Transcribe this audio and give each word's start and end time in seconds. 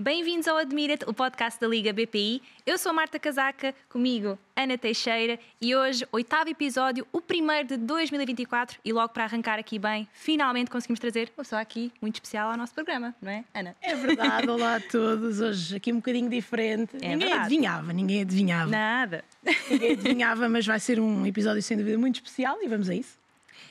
Bem-vindos 0.00 0.46
ao 0.46 0.56
Admira-te, 0.56 1.04
o 1.08 1.12
podcast 1.12 1.58
da 1.60 1.66
Liga 1.66 1.92
BPI. 1.92 2.40
Eu 2.64 2.78
sou 2.78 2.92
Marta 2.92 3.18
Casaca, 3.18 3.74
comigo 3.88 4.38
Ana 4.54 4.78
Teixeira 4.78 5.40
e 5.60 5.74
hoje, 5.74 6.06
oitavo 6.12 6.48
episódio, 6.48 7.04
o 7.12 7.20
primeiro 7.20 7.66
de 7.66 7.76
2024 7.78 8.78
e 8.84 8.92
logo 8.92 9.08
para 9.08 9.24
arrancar 9.24 9.58
aqui 9.58 9.76
bem, 9.76 10.08
finalmente 10.12 10.70
conseguimos 10.70 11.00
trazer 11.00 11.32
uma 11.36 11.42
pessoa 11.42 11.60
aqui 11.60 11.90
muito 12.00 12.14
especial 12.14 12.48
ao 12.48 12.56
nosso 12.56 12.72
programa, 12.74 13.12
não 13.20 13.32
é, 13.32 13.44
Ana? 13.52 13.74
É 13.82 13.96
verdade, 13.96 14.48
olá 14.48 14.76
a 14.76 14.80
todos. 14.80 15.40
Hoje 15.40 15.74
aqui 15.74 15.92
um 15.92 15.96
bocadinho 15.96 16.30
diferente. 16.30 16.94
É 17.02 17.08
ninguém 17.08 17.18
verdade. 17.18 17.40
adivinhava, 17.40 17.92
ninguém 17.92 18.20
adivinhava. 18.20 18.70
Nada. 18.70 19.24
Ninguém 19.68 19.92
adivinhava, 19.98 20.48
mas 20.48 20.64
vai 20.64 20.78
ser 20.78 21.00
um 21.00 21.26
episódio 21.26 21.60
sem 21.60 21.76
dúvida 21.76 21.98
muito 21.98 22.14
especial 22.14 22.56
e 22.62 22.68
vamos 22.68 22.88
a 22.88 22.94
isso. 22.94 23.18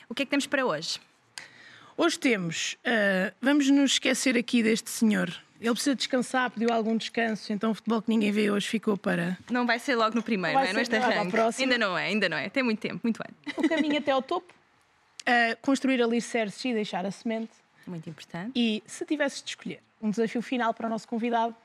O 0.09 0.13
que 0.13 0.23
é 0.23 0.25
que 0.25 0.29
temos 0.29 0.45
para 0.45 0.65
hoje? 0.65 0.99
Hoje 1.95 2.19
temos, 2.19 2.75
ah, 2.83 3.31
vamos 3.41 3.69
nos 3.69 3.93
esquecer 3.93 4.37
aqui 4.37 4.61
deste 4.61 4.89
senhor. 4.89 5.33
Ele 5.59 5.71
precisa 5.71 5.95
descansar, 5.95 6.49
pediu 6.51 6.71
algum 6.71 6.95
descanso, 6.95 7.51
então 7.51 7.71
o 7.71 7.73
futebol 7.73 8.01
que 8.01 8.09
ninguém 8.09 8.31
vê 8.31 8.51
hoje 8.51 8.67
ficou 8.67 8.95
para 8.97 9.37
Não 9.49 9.65
vai 9.65 9.79
ser 9.79 9.95
logo 9.95 10.15
no 10.15 10.21
primeiro, 10.21 10.57
Vai 10.57 10.71
não 10.71 10.79
é? 10.79 10.85
ser 10.85 10.99
logo 10.99 11.05
à 11.11 11.15
arranque. 11.15 11.31
próxima. 11.31 11.63
Ainda 11.73 11.77
não 11.85 11.97
é, 11.97 12.05
ainda 12.05 12.29
não 12.29 12.37
é. 12.37 12.49
Tem 12.49 12.61
muito 12.63 12.79
tempo, 12.79 12.99
muito 13.03 13.19
bem. 13.23 13.53
o 13.57 13.67
caminho 13.67 13.97
até 13.97 14.11
ao 14.11 14.21
topo. 14.21 14.53
Ah, 15.25 15.57
construir 15.61 16.01
alicerces 16.01 16.63
e 16.63 16.73
deixar 16.73 17.05
a 17.05 17.11
semente. 17.11 17.51
Muito 17.87 18.09
importante. 18.09 18.51
E 18.55 18.83
se 18.85 19.05
tivesses 19.05 19.41
de 19.41 19.49
escolher 19.49 19.79
um 20.01 20.09
desafio 20.11 20.41
final 20.41 20.73
para 20.73 20.87
o 20.87 20.89
nosso 20.89 21.07
convidado, 21.07 21.55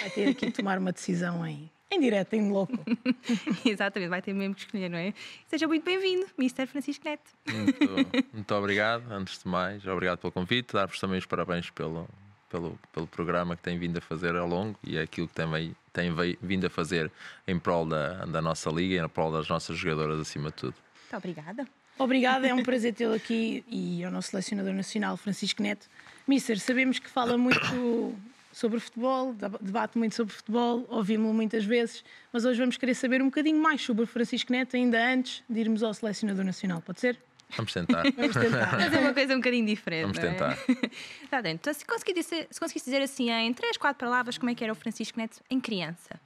vai 0.00 0.10
ter 0.10 0.28
aqui 0.30 0.46
de 0.46 0.52
tomar 0.52 0.78
uma 0.78 0.90
decisão 0.92 1.46
em, 1.46 1.70
em 1.90 2.00
direto, 2.00 2.34
em 2.34 2.50
louco. 2.50 2.72
Exatamente, 3.64 4.08
vai 4.08 4.20
ter 4.22 4.32
mesmo 4.32 4.54
que 4.54 4.62
escolher, 4.62 4.88
não 4.88 4.98
é? 4.98 5.12
Seja 5.46 5.68
muito 5.68 5.84
bem-vindo, 5.84 6.26
Mr. 6.38 6.66
Francisco 6.66 7.04
Neto. 7.04 7.30
Muito, 7.46 8.26
muito 8.32 8.54
obrigado, 8.54 9.04
antes 9.12 9.38
de 9.42 9.48
mais, 9.48 9.86
obrigado 9.86 10.18
pelo 10.18 10.32
convite, 10.32 10.72
dar-vos 10.72 10.98
também 10.98 11.18
os 11.18 11.26
parabéns 11.26 11.68
pelo, 11.70 12.08
pelo, 12.48 12.78
pelo 12.92 13.06
programa 13.06 13.56
que 13.56 13.62
tem 13.62 13.78
vindo 13.78 13.98
a 13.98 14.00
fazer 14.00 14.34
ao 14.36 14.46
longo 14.46 14.78
e 14.82 14.98
aquilo 14.98 15.28
que 15.28 15.34
também 15.34 15.74
tem 15.92 16.10
vindo 16.40 16.66
a 16.66 16.70
fazer 16.70 17.10
em 17.46 17.58
prol 17.58 17.84
da, 17.86 18.24
da 18.26 18.40
nossa 18.40 18.70
liga 18.70 18.94
e 18.94 18.98
em 18.98 19.08
prol 19.08 19.32
das 19.32 19.48
nossas 19.48 19.76
jogadoras 19.76 20.20
acima 20.20 20.50
de 20.50 20.56
tudo. 20.56 20.74
Muito 21.02 21.16
obrigada. 21.16 21.66
Obrigada, 21.98 22.46
é 22.46 22.54
um 22.54 22.62
prazer 22.62 22.94
tê-lo 22.94 23.14
aqui 23.14 23.64
e 23.68 24.04
ao 24.04 24.10
nosso 24.10 24.30
selecionador 24.30 24.72
nacional, 24.72 25.16
Francisco 25.16 25.60
Neto. 25.62 25.88
Mister, 26.28 26.58
sabemos 26.60 27.00
que 27.00 27.10
fala 27.10 27.36
muito 27.36 28.14
sobre 28.52 28.78
futebol, 28.78 29.34
deba- 29.34 29.58
debate 29.60 29.98
muito 29.98 30.14
sobre 30.14 30.32
futebol, 30.32 30.86
ouvimos-lo 30.88 31.34
muitas 31.34 31.64
vezes, 31.64 32.04
mas 32.32 32.44
hoje 32.44 32.60
vamos 32.60 32.76
querer 32.76 32.94
saber 32.94 33.20
um 33.20 33.26
bocadinho 33.26 33.60
mais 33.60 33.82
sobre 33.82 34.04
o 34.04 34.06
Francisco 34.06 34.52
Neto, 34.52 34.76
ainda 34.76 35.12
antes 35.12 35.42
de 35.48 35.58
irmos 35.60 35.82
ao 35.82 35.92
selecionador 35.92 36.44
nacional, 36.44 36.80
pode 36.80 37.00
ser? 37.00 37.18
Vamos 37.56 37.72
tentar. 37.72 38.02
Vamos 38.16 38.36
tentar. 38.36 38.72
Mas 38.72 38.92
é 38.92 38.98
uma 38.98 39.14
coisa 39.14 39.34
um 39.34 39.38
bocadinho 39.38 39.66
diferente. 39.66 40.02
Vamos 40.02 40.18
é? 40.18 40.20
tentar. 40.20 40.58
Tá 41.30 41.40
dentro. 41.42 41.70
Então, 41.70 41.74
se 41.74 41.84
conseguir 41.84 42.14
dizer, 42.14 42.48
se 42.50 42.58
conseguisse 42.58 42.86
dizer 42.86 43.02
assim 43.02 43.30
em 43.30 43.52
três, 43.52 43.76
quatro 43.76 44.06
palavras, 44.06 44.38
como 44.38 44.50
é 44.50 44.54
que 44.54 44.64
era 44.64 44.72
o 44.72 44.76
Francisco 44.76 45.18
Neto 45.18 45.40
em 45.50 45.60
criança? 45.60 46.18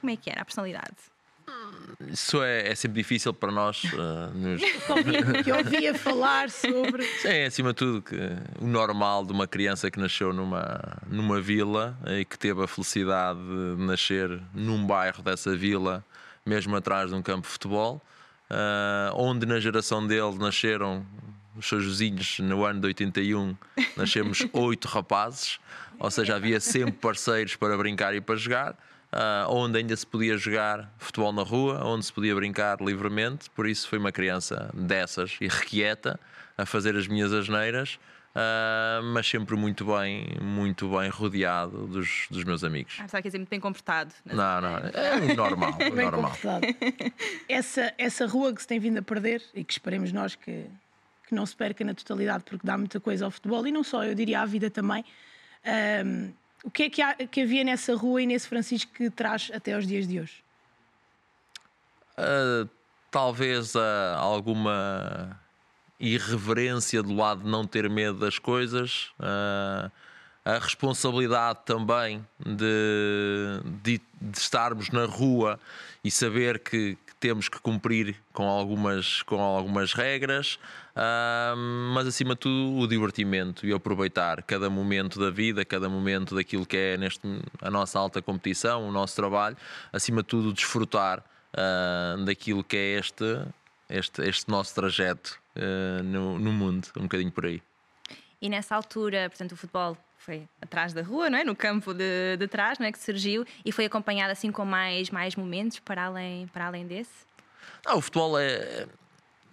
Como 0.00 0.10
é 0.10 0.16
que 0.16 0.28
era 0.28 0.42
a 0.42 0.44
personalidade? 0.44 0.96
Isso 2.10 2.42
é, 2.42 2.68
é 2.68 2.74
sempre 2.74 3.00
difícil 3.00 3.32
para 3.32 3.50
nós 3.50 3.82
eh, 3.84 4.30
nos, 4.34 4.60
que 5.42 5.50
ouvia 5.50 5.94
falar 5.94 6.50
sobre. 6.50 7.04
É, 7.24 7.46
acima 7.46 7.70
de 7.70 7.76
tudo, 7.76 8.02
que 8.02 8.16
o 8.60 8.66
normal 8.66 9.24
de 9.24 9.32
uma 9.32 9.46
criança 9.46 9.90
que 9.90 9.98
nasceu 9.98 10.32
numa, 10.32 10.80
numa 11.08 11.40
vila 11.40 11.98
e 12.06 12.24
que 12.24 12.38
teve 12.38 12.62
a 12.62 12.66
felicidade 12.66 13.40
de 13.40 13.82
nascer 13.82 14.40
num 14.54 14.86
bairro 14.86 15.22
dessa 15.22 15.56
vila, 15.56 16.04
mesmo 16.44 16.76
atrás 16.76 17.10
de 17.10 17.16
um 17.16 17.22
campo 17.22 17.42
de 17.42 17.52
futebol, 17.52 18.02
ah, 18.50 19.12
onde 19.14 19.46
na 19.46 19.60
geração 19.60 20.06
dele 20.06 20.36
nasceram 20.38 21.04
os 21.56 21.66
seus 21.66 21.84
vizinhos 21.84 22.38
no 22.38 22.64
ano 22.64 22.80
de 22.80 22.86
81, 22.86 23.56
nascemos 23.96 24.46
oito 24.52 24.86
rapazes, 24.86 25.58
ou 25.98 26.10
seja, 26.10 26.36
havia 26.36 26.60
sempre 26.60 26.92
parceiros 26.92 27.56
para 27.56 27.76
brincar 27.76 28.14
e 28.14 28.20
para 28.20 28.36
jogar. 28.36 28.76
ah, 29.10 29.46
onde 29.48 29.78
ainda 29.78 29.96
se 29.96 30.06
podia 30.06 30.36
jogar 30.36 30.92
futebol 30.98 31.32
na 31.32 31.42
rua, 31.42 31.84
onde 31.84 32.04
se 32.04 32.12
podia 32.12 32.34
brincar 32.34 32.80
livremente, 32.80 33.50
por 33.50 33.66
isso 33.66 33.88
foi 33.88 33.98
uma 33.98 34.12
criança 34.12 34.70
dessas, 34.74 35.36
irrequieta, 35.40 36.20
a 36.56 36.66
fazer 36.66 36.96
as 36.96 37.06
minhas 37.06 37.32
asneiras, 37.32 37.98
ah, 38.40 39.00
mas 39.02 39.26
sempre 39.28 39.56
muito 39.56 39.84
bem, 39.84 40.26
muito 40.40 40.88
bem 40.96 41.08
rodeado 41.10 41.86
dos, 41.88 42.26
dos 42.30 42.44
meus 42.44 42.62
amigos. 42.62 42.94
Ah, 42.98 43.02
pensava 43.02 43.20
que 43.22 43.26
ia 43.26 43.30
dizer 43.30 43.38
muito 43.38 43.48
bem 43.50 43.58
comportado. 43.60 44.14
Não, 44.24 44.60
não, 44.60 44.76
é 44.78 45.16
o 45.32 45.34
normal, 45.34 45.72
o 45.90 45.94
Bem 45.94 46.04
normal. 46.10 46.30
comportado. 46.30 46.66
Essa, 47.48 47.92
essa 47.98 48.26
rua 48.26 48.52
que 48.54 48.60
se 48.62 48.68
tem 48.68 48.78
vindo 48.78 48.98
a 48.98 49.02
perder 49.02 49.42
e 49.54 49.64
que 49.64 49.72
esperemos 49.72 50.12
nós 50.12 50.34
que, 50.36 50.66
que 51.26 51.34
não 51.34 51.44
se 51.46 51.56
perca 51.56 51.82
na 51.84 51.94
totalidade, 51.94 52.44
porque 52.44 52.64
dá 52.66 52.76
muita 52.78 53.00
coisa 53.00 53.24
ao 53.24 53.30
futebol 53.30 53.66
e 53.66 53.72
não 53.72 53.82
só, 53.82 54.04
eu 54.04 54.14
diria 54.14 54.40
à 54.40 54.46
vida 54.46 54.70
também. 54.70 55.04
Ahm, 55.64 56.30
o 56.62 56.70
que 56.70 56.84
é 56.84 56.90
que, 56.90 57.02
há- 57.02 57.14
que 57.14 57.40
havia 57.42 57.64
nessa 57.64 57.94
rua 57.96 58.22
e 58.22 58.26
nesse 58.26 58.46
Francisco 58.48 58.92
que 58.92 59.10
traz 59.10 59.50
até 59.54 59.74
aos 59.74 59.86
dias 59.86 60.06
de 60.06 60.20
hoje? 60.20 60.44
Uh, 62.18 62.68
talvez 63.10 63.74
uh, 63.74 63.80
alguma 64.16 65.40
irreverência 66.00 67.02
do 67.02 67.14
lado 67.14 67.42
de 67.42 67.48
não 67.48 67.66
ter 67.66 67.88
medo 67.90 68.18
das 68.18 68.38
coisas, 68.38 69.10
uh, 69.18 69.90
a 70.44 70.58
responsabilidade 70.58 71.60
também 71.66 72.24
de, 72.38 73.60
de, 73.82 74.00
de 74.20 74.38
estarmos 74.38 74.90
na 74.90 75.04
rua 75.04 75.58
e 76.02 76.10
saber 76.10 76.60
que, 76.60 76.96
que 77.06 77.14
temos 77.20 77.48
que 77.48 77.58
cumprir 77.60 78.16
com 78.32 78.48
algumas, 78.48 79.22
com 79.22 79.40
algumas 79.40 79.92
regras, 79.92 80.58
uh, 80.96 81.56
mas 81.92 82.06
acima 82.06 82.34
de 82.34 82.40
tudo 82.40 82.78
o 82.78 82.86
divertimento 82.86 83.66
e 83.66 83.72
aproveitar 83.72 84.42
cada 84.42 84.70
momento 84.70 85.18
da 85.20 85.30
vida, 85.30 85.64
cada 85.64 85.88
momento 85.88 86.34
daquilo 86.34 86.64
que 86.64 86.76
é 86.76 86.96
neste, 86.96 87.26
a 87.60 87.70
nossa 87.70 87.98
alta 87.98 88.22
competição, 88.22 88.88
o 88.88 88.92
nosso 88.92 89.16
trabalho, 89.16 89.56
acima 89.92 90.22
de 90.22 90.28
tudo 90.28 90.52
desfrutar 90.52 91.22
ah, 91.52 92.16
daquilo 92.24 92.62
que 92.62 92.76
é 92.76 92.98
este, 92.98 93.40
este, 93.88 94.22
este 94.22 94.50
nosso 94.50 94.74
trajeto 94.74 95.38
ah, 95.56 96.02
no, 96.02 96.38
no 96.38 96.52
mundo, 96.52 96.88
um 96.96 97.02
bocadinho 97.02 97.32
por 97.32 97.46
aí. 97.46 97.62
E 98.40 98.48
nessa 98.48 98.76
altura, 98.76 99.28
portanto, 99.28 99.52
o 99.52 99.56
futebol 99.56 99.96
foi 100.16 100.48
atrás 100.60 100.92
da 100.92 101.02
rua, 101.02 101.28
não 101.28 101.38
é? 101.38 101.44
No 101.44 101.56
campo 101.56 101.92
de, 101.92 102.36
de 102.36 102.46
trás, 102.46 102.78
não 102.78 102.86
é? 102.86 102.92
Que 102.92 102.98
surgiu 102.98 103.44
e 103.64 103.72
foi 103.72 103.86
acompanhado 103.86 104.30
assim 104.30 104.52
com 104.52 104.64
mais, 104.64 105.10
mais 105.10 105.34
momentos 105.34 105.80
para 105.80 106.04
além, 106.04 106.46
para 106.48 106.66
além 106.66 106.86
desse. 106.86 107.26
Ah, 107.84 107.96
o 107.96 108.00
futebol 108.00 108.38
é. 108.38 108.86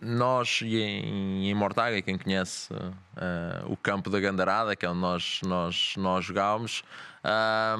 Nós 0.02 0.60
e 0.62 0.78
em, 0.78 1.50
em 1.50 1.54
Mortágua, 1.56 2.00
quem 2.02 2.18
conhece 2.18 2.70
ah, 3.16 3.64
o 3.66 3.78
campo 3.78 4.10
da 4.10 4.20
Gandarada, 4.20 4.76
que 4.76 4.86
é 4.86 4.90
onde 4.90 5.00
nós, 5.00 5.40
nós, 5.44 5.94
nós 5.98 6.26
jogávamos, 6.26 6.84
ah, 7.24 7.76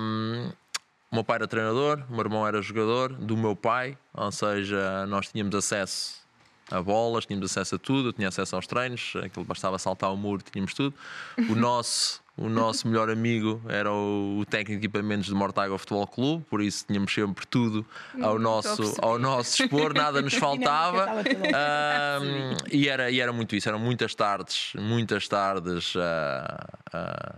o 1.12 1.16
meu 1.16 1.24
pai 1.24 1.36
era 1.36 1.48
treinador, 1.48 2.04
o 2.10 2.14
meu 2.14 2.22
irmão 2.22 2.48
era 2.48 2.62
jogador 2.62 3.14
do 3.14 3.38
meu 3.38 3.56
pai, 3.56 3.98
ou 4.14 4.32
seja, 4.32 5.06
nós 5.06 5.28
tínhamos 5.28 5.54
acesso 5.54 6.25
a 6.72 6.82
bolas, 6.82 7.26
tínhamos 7.26 7.52
acesso 7.52 7.76
a 7.76 7.78
tudo, 7.78 8.10
eu 8.10 8.14
tinha 8.14 8.28
acesso 8.28 8.56
aos 8.56 8.66
treinos, 8.66 9.14
aquilo 9.24 9.46
bastava 9.46 9.78
saltar 9.78 10.12
o 10.12 10.18
muro, 10.18 10.44
tínhamos 10.52 10.74
tudo. 10.74 10.94
O 11.50 11.54
nosso, 11.56 12.22
o 12.36 12.50
nosso 12.50 12.88
melhor 12.88 13.10
amigo 13.10 13.62
era 13.68 13.92
o, 13.92 14.44
técnico 14.50 14.82
de 14.82 14.88
equipamentos 14.88 15.30
do 15.30 15.36
Mortágua 15.36 15.78
Futebol 15.78 16.08
Clube, 16.08 16.46
por 16.50 16.62
isso 16.62 16.86
tínhamos 16.86 17.14
sempre 17.14 17.46
tudo 17.46 17.86
ao, 18.22 18.40
nosso, 18.40 18.96
ao 19.02 19.20
nosso 19.20 19.58
dispor, 19.58 19.94
nada 19.94 20.22
nos 20.22 20.34
faltava. 20.36 21.06
Ahm, 21.06 22.58
e, 22.72 22.90
era, 22.90 23.12
e 23.12 23.20
era 23.20 23.32
muito 23.32 23.56
isso, 23.56 23.70
eram 23.70 23.80
muitas 23.80 24.16
tardes, 24.16 24.74
muitas 24.76 25.28
tardes 25.28 25.94
a, 25.96 26.68
a, 26.92 27.36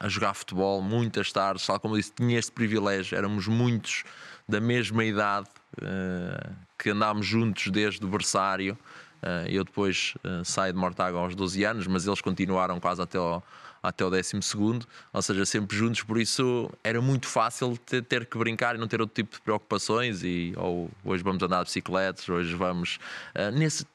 a 0.00 0.08
jogar 0.08 0.34
futebol, 0.34 0.80
muitas 0.80 1.32
tardes, 1.32 1.66
tal 1.66 1.78
como 1.80 1.94
eu 1.94 1.98
disse, 1.98 2.12
tinha 2.12 2.38
este 2.38 2.52
privilégio, 2.52 3.16
éramos 3.16 3.46
muitos 3.46 4.04
da 4.48 4.60
mesma 4.60 5.04
idade 5.04 5.48
eh, 5.82 6.50
que 6.78 6.90
andámos 6.90 7.26
juntos 7.26 7.68
desde 7.68 8.04
o 8.04 8.08
berçário. 8.08 8.78
Eh, 9.22 9.46
eu 9.48 9.64
depois 9.64 10.14
eh, 10.24 10.42
saio 10.44 10.72
de 10.72 10.78
Mortágua 10.78 11.20
aos 11.20 11.34
12 11.34 11.64
anos, 11.64 11.86
mas 11.86 12.06
eles 12.06 12.20
continuaram 12.20 12.78
quase 12.78 13.02
até 13.02 13.18
ao, 13.18 13.42
até 13.82 14.04
o 14.04 14.10
12 14.10 14.42
segundo, 14.42 14.86
ou 15.12 15.22
seja, 15.22 15.44
sempre 15.46 15.76
juntos, 15.76 16.02
por 16.02 16.18
isso 16.18 16.70
era 16.82 17.00
muito 17.00 17.26
fácil 17.26 17.76
ter, 17.76 18.02
ter 18.02 18.26
que 18.26 18.38
brincar 18.38 18.74
e 18.74 18.78
não 18.78 18.88
ter 18.88 19.00
outro 19.00 19.14
tipo 19.14 19.36
de 19.36 19.42
preocupações 19.42 20.22
e 20.22 20.52
ou 20.56 20.90
hoje 21.04 21.22
vamos 21.22 21.42
andar 21.42 21.58
de 21.58 21.64
bicicletas, 21.64 22.28
hoje 22.28 22.54
vamos 22.54 22.98
eh, 23.34 23.50
nesse 23.50 23.86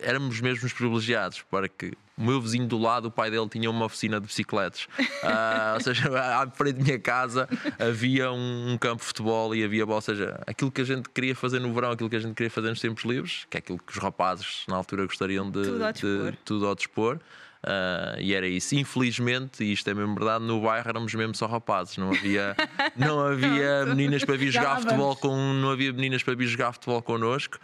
éramos 0.00 0.40
mesmo 0.40 0.66
os 0.66 0.72
privilegiados 0.72 1.42
para 1.42 1.68
que 1.68 1.92
o 2.22 2.26
meu 2.26 2.40
vizinho 2.40 2.66
do 2.66 2.78
lado, 2.78 3.06
o 3.08 3.10
pai 3.10 3.30
dele 3.30 3.48
tinha 3.48 3.68
uma 3.70 3.84
oficina 3.86 4.20
de 4.20 4.26
bicicletas. 4.26 4.86
Ah, 5.24 5.72
ou 5.76 5.80
seja, 5.80 6.08
à 6.42 6.50
frente 6.50 6.78
da 6.78 6.82
minha 6.84 6.98
casa 6.98 7.48
havia 7.78 8.32
um, 8.32 8.72
um 8.72 8.78
campo 8.78 8.98
de 9.00 9.04
futebol 9.06 9.54
e 9.54 9.62
havia, 9.62 9.86
ou 9.86 10.00
seja, 10.00 10.40
aquilo 10.46 10.70
que 10.70 10.80
a 10.80 10.84
gente 10.84 11.08
queria 11.08 11.34
fazer 11.34 11.60
no 11.60 11.72
verão, 11.72 11.92
aquilo 11.92 12.10
que 12.10 12.16
a 12.16 12.20
gente 12.20 12.34
queria 12.34 12.50
fazer 12.50 12.70
nos 12.70 12.80
tempos 12.80 13.04
livres, 13.04 13.46
que 13.48 13.56
é 13.56 13.58
aquilo 13.58 13.78
que 13.78 13.92
os 13.92 13.98
rapazes 13.98 14.64
na 14.68 14.74
altura 14.76 15.04
gostariam 15.06 15.48
de 15.48 15.62
Tudo 15.62 15.84
ao 15.84 15.92
de- 15.92 16.00
dispor. 16.00 16.34
tudo 16.44 16.66
ao 16.66 16.74
dispor. 16.74 17.18
Ah, 17.64 18.16
e 18.18 18.34
era 18.34 18.46
isso. 18.48 18.74
Infelizmente, 18.74 19.62
e 19.62 19.72
isto 19.72 19.88
é 19.88 19.94
mesmo 19.94 20.14
verdade, 20.16 20.44
no 20.44 20.60
bairro 20.60 20.88
éramos 20.88 21.14
mesmo 21.14 21.34
só 21.34 21.46
rapazes. 21.46 21.96
Não 21.96 22.10
havia, 22.10 22.56
não 22.96 23.20
havia 23.20 23.86
meninas 23.86 24.24
para 24.24 24.36
vir 24.36 24.50
jogar 24.50 24.80
futebol 24.80 25.14
com. 25.16 25.36
Não 25.54 25.70
havia 25.70 25.92
meninas 25.92 26.22
para 26.24 26.34
vir 26.34 26.46
jogar 26.46 26.72
futebol 26.72 27.00
connosco. 27.02 27.58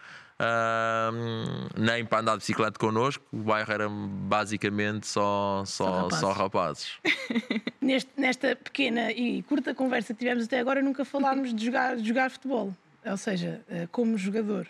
Nem 1.76 2.04
para 2.04 2.20
andar 2.20 2.32
de 2.32 2.38
bicicleta 2.38 2.78
connosco. 2.78 3.24
O 3.32 3.38
bairro 3.38 3.72
era 3.72 3.88
basicamente 3.88 5.06
só, 5.06 5.62
Só 5.66 5.84
só, 5.84 5.94
rapazes. 6.02 6.20
só 6.20 6.32
rapazes. 6.32 6.92
neste, 7.80 8.10
nesta 8.16 8.56
pequena 8.56 9.10
e 9.12 9.42
curta 9.42 9.74
conversa 9.74 10.12
que 10.14 10.20
tivemos 10.20 10.44
até 10.44 10.58
agora, 10.60 10.82
nunca 10.82 11.04
falámos 11.04 11.54
de 11.54 11.64
jogar, 11.64 11.96
de 11.96 12.06
jogar 12.06 12.30
futebol. 12.30 12.74
Ou 13.04 13.16
seja, 13.16 13.60
eh, 13.68 13.88
como 13.90 14.16
jogador. 14.18 14.66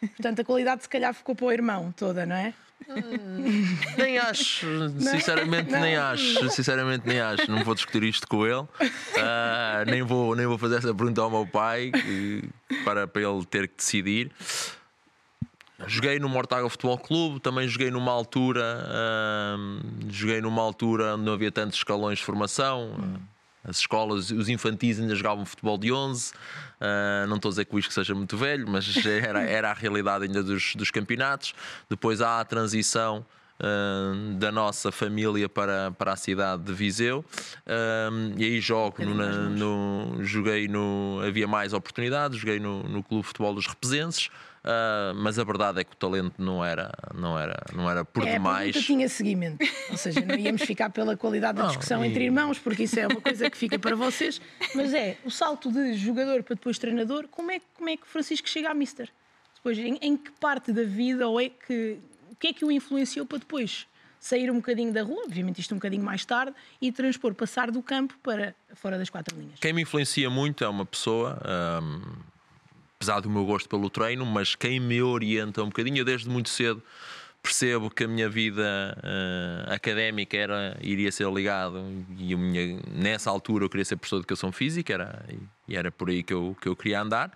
Portanto, 0.00 0.40
a 0.40 0.44
qualidade 0.44 0.82
se 0.82 0.88
calhar 0.88 1.12
ficou 1.12 1.34
para 1.34 1.46
o 1.46 1.52
irmão 1.52 1.92
toda, 1.96 2.24
não 2.24 2.36
é? 2.36 2.54
Nem 3.96 4.18
acho, 4.18 4.66
sinceramente 5.00 5.70
Não. 5.70 5.80
nem 5.80 5.96
acho, 5.96 6.50
sinceramente 6.50 7.06
nem 7.06 7.18
acho. 7.20 7.50
Não 7.50 7.64
vou 7.64 7.74
discutir 7.74 8.02
isto 8.02 8.28
com 8.28 8.46
ele, 8.46 8.66
Ah, 9.18 9.82
nem, 9.86 10.02
vou, 10.02 10.36
nem 10.36 10.46
vou 10.46 10.58
fazer 10.58 10.76
essa 10.76 10.94
pergunta 10.94 11.20
ao 11.22 11.30
meu 11.30 11.46
pai 11.46 11.90
eh, 11.94 12.42
para, 12.84 13.06
para 13.06 13.22
ele 13.22 13.44
ter 13.46 13.66
que 13.68 13.76
decidir. 13.78 14.30
Joguei 15.86 16.18
no 16.18 16.28
Mortágua 16.28 16.70
Futebol 16.70 16.96
Clube, 16.96 17.38
também 17.40 17.68
joguei 17.68 17.90
numa 17.90 18.10
altura, 18.10 18.62
ah, 18.88 19.56
joguei 20.08 20.40
numa 20.40 20.62
altura 20.62 21.14
onde 21.14 21.24
não 21.24 21.34
havia 21.34 21.52
tantos 21.52 21.76
escalões 21.78 22.18
de 22.18 22.24
formação. 22.24 23.20
As 23.62 23.78
escolas, 23.80 24.30
os 24.30 24.48
infantis 24.48 24.98
ainda 25.00 25.14
jogavam 25.14 25.44
futebol 25.44 25.76
de 25.76 25.92
11. 25.92 26.32
Ah, 26.80 27.26
não 27.28 27.36
estou 27.36 27.48
a 27.48 27.52
dizer 27.52 27.64
que 27.66 27.74
o 27.74 27.78
Isco 27.78 27.92
seja 27.92 28.14
muito 28.14 28.36
velho, 28.38 28.66
mas 28.68 28.86
era, 29.04 29.42
era 29.42 29.70
a 29.70 29.74
realidade 29.74 30.24
ainda 30.24 30.42
dos, 30.42 30.74
dos 30.76 30.90
campeonatos. 30.90 31.52
Depois 31.90 32.22
há 32.22 32.40
a 32.40 32.44
transição 32.44 33.26
ah, 33.60 34.12
da 34.38 34.50
nossa 34.50 34.90
família 34.90 35.46
para, 35.48 35.90
para 35.98 36.12
a 36.14 36.16
cidade 36.16 36.62
de 36.62 36.72
Viseu. 36.72 37.22
Ah, 37.66 38.08
e 38.38 38.44
aí 38.44 38.60
jogo, 38.60 39.04
no, 39.04 39.14
no- 39.50 40.24
joguei 40.24 40.68
no. 40.68 41.20
Havia 41.26 41.46
mais 41.46 41.74
oportunidades, 41.74 42.38
joguei 42.38 42.58
no, 42.60 42.82
no 42.84 43.02
Clube 43.02 43.26
Futebol 43.26 43.52
dos 43.54 43.66
Represenses. 43.66 44.30
Ah, 44.66 45.12
mas 45.14 45.38
a 45.38 45.44
verdade 45.44 45.80
é 45.80 45.84
que 45.84 45.92
o 45.92 45.96
talento 45.96 46.34
não 46.42 46.64
era, 46.64 46.92
não 47.14 47.38
era, 47.38 47.56
não 47.74 47.88
era 47.90 48.04
por 48.04 48.26
é, 48.26 48.32
demais. 48.32 48.72
pergunta 48.72 48.86
tinha 48.86 49.08
seguimento. 49.08 49.64
Ou 49.90 49.96
seja, 49.96 50.20
não 50.20 50.34
íamos 50.36 50.62
ficar 50.62 50.90
pela 50.90 51.16
qualidade 51.16 51.56
da 51.56 51.62
Não, 51.62 51.68
discussão 51.68 52.04
e- 52.04 52.08
entre 52.08 52.24
irmãos, 52.24 52.58
porque 52.58 52.82
isso 52.82 52.98
é 52.98 53.06
uma 53.06 53.20
coisa 53.20 53.48
que 53.48 53.56
fica 53.56 53.78
para 53.78 53.94
vocês. 53.94 54.40
Mas 54.74 54.92
é 54.92 55.16
o 55.24 55.30
salto 55.30 55.70
de 55.72 55.94
jogador 55.94 56.42
para 56.42 56.54
depois 56.56 56.78
treinador. 56.78 57.26
Como 57.28 57.50
é, 57.50 57.60
como 57.74 57.88
é 57.88 57.96
que 57.96 58.02
o 58.02 58.06
Francisco 58.06 58.48
chega 58.48 58.70
a 58.70 58.74
Mister? 58.74 59.08
Depois, 59.54 59.78
em, 59.78 59.98
em 60.02 60.16
que 60.16 60.30
parte 60.32 60.72
da 60.72 60.82
vida 60.82 61.26
ou 61.28 61.40
é 61.40 61.48
que. 61.48 61.98
O 62.30 62.36
que 62.36 62.48
é 62.48 62.52
que 62.52 62.64
o 62.64 62.70
influenciou 62.70 63.24
para 63.24 63.38
depois 63.38 63.86
sair 64.20 64.50
um 64.50 64.56
bocadinho 64.56 64.92
da 64.92 65.02
rua, 65.02 65.22
obviamente 65.24 65.60
isto 65.60 65.72
um 65.72 65.78
bocadinho 65.78 66.02
mais 66.02 66.24
tarde, 66.24 66.52
e 66.82 66.90
transpor, 66.92 67.32
passar 67.34 67.70
do 67.70 67.80
campo 67.82 68.14
para 68.22 68.54
fora 68.74 68.98
das 68.98 69.08
quatro 69.08 69.38
linhas? 69.38 69.58
Quem 69.60 69.72
me 69.72 69.82
influencia 69.82 70.28
muito 70.28 70.62
é 70.64 70.68
uma 70.68 70.84
pessoa, 70.84 71.40
hum, 71.82 72.02
apesar 72.98 73.20
do 73.20 73.30
meu 73.30 73.44
gosto 73.44 73.68
pelo 73.68 73.88
treino, 73.90 74.24
mas 74.26 74.54
quem 74.54 74.80
me 74.80 75.00
orienta 75.02 75.62
um 75.62 75.66
bocadinho, 75.66 76.04
desde 76.04 76.28
muito 76.28 76.48
cedo 76.48 76.82
percebo 77.46 77.88
que 77.88 78.02
a 78.02 78.08
minha 78.08 78.28
vida 78.28 78.98
eh, 79.04 79.72
académica 79.72 80.36
era, 80.36 80.76
iria 80.80 81.12
ser 81.12 81.30
ligado 81.32 81.78
e 82.18 82.34
minha, 82.34 82.80
nessa 82.90 83.30
altura 83.30 83.64
eu 83.64 83.70
queria 83.70 83.84
ser 83.84 83.94
professor 83.94 84.16
de 84.16 84.22
educação 84.22 84.50
física 84.50 84.92
era, 84.92 85.24
e 85.68 85.76
era 85.76 85.92
por 85.92 86.10
aí 86.10 86.24
que 86.24 86.34
eu, 86.34 86.56
que 86.60 86.68
eu 86.68 86.74
queria 86.74 87.00
andar. 87.00 87.30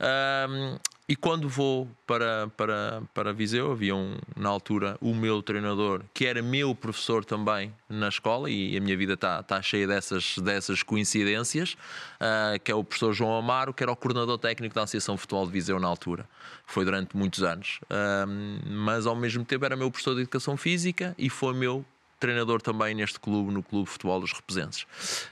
Hum, 0.00 0.78
e 1.10 1.16
quando 1.16 1.48
vou 1.48 1.88
para, 2.06 2.46
para, 2.56 3.02
para 3.12 3.32
Viseu, 3.32 3.72
havia 3.72 3.96
um, 3.96 4.16
na 4.36 4.48
altura 4.48 4.96
o 5.00 5.12
meu 5.12 5.42
treinador, 5.42 6.04
que 6.14 6.24
era 6.24 6.40
meu 6.40 6.72
professor 6.72 7.24
também 7.24 7.74
na 7.88 8.06
escola, 8.06 8.48
e 8.48 8.76
a 8.76 8.80
minha 8.80 8.96
vida 8.96 9.14
está 9.14 9.42
tá 9.42 9.60
cheia 9.60 9.88
dessas, 9.88 10.38
dessas 10.38 10.84
coincidências, 10.84 11.76
ah, 12.20 12.54
que 12.62 12.70
é 12.70 12.74
o 12.76 12.84
professor 12.84 13.12
João 13.12 13.36
Amaro, 13.36 13.74
que 13.74 13.82
era 13.82 13.90
o 13.90 13.96
coordenador 13.96 14.38
técnico 14.38 14.72
da 14.72 14.84
Associação 14.84 15.16
de 15.16 15.22
Futebol 15.22 15.46
de 15.46 15.50
Viseu 15.50 15.80
na 15.80 15.88
altura. 15.88 16.28
Foi 16.64 16.84
durante 16.84 17.16
muitos 17.16 17.42
anos. 17.42 17.80
Ah, 17.90 18.24
mas 18.64 19.04
ao 19.04 19.16
mesmo 19.16 19.44
tempo 19.44 19.64
era 19.64 19.74
meu 19.74 19.90
professor 19.90 20.14
de 20.14 20.20
Educação 20.20 20.56
Física 20.56 21.12
e 21.18 21.28
foi 21.28 21.54
meu 21.54 21.84
treinador 22.20 22.62
também 22.62 22.94
neste 22.94 23.18
clube, 23.18 23.52
no 23.52 23.64
Clube 23.64 23.90
Futebol 23.90 24.20
dos 24.20 24.32
Represenses. 24.32 24.86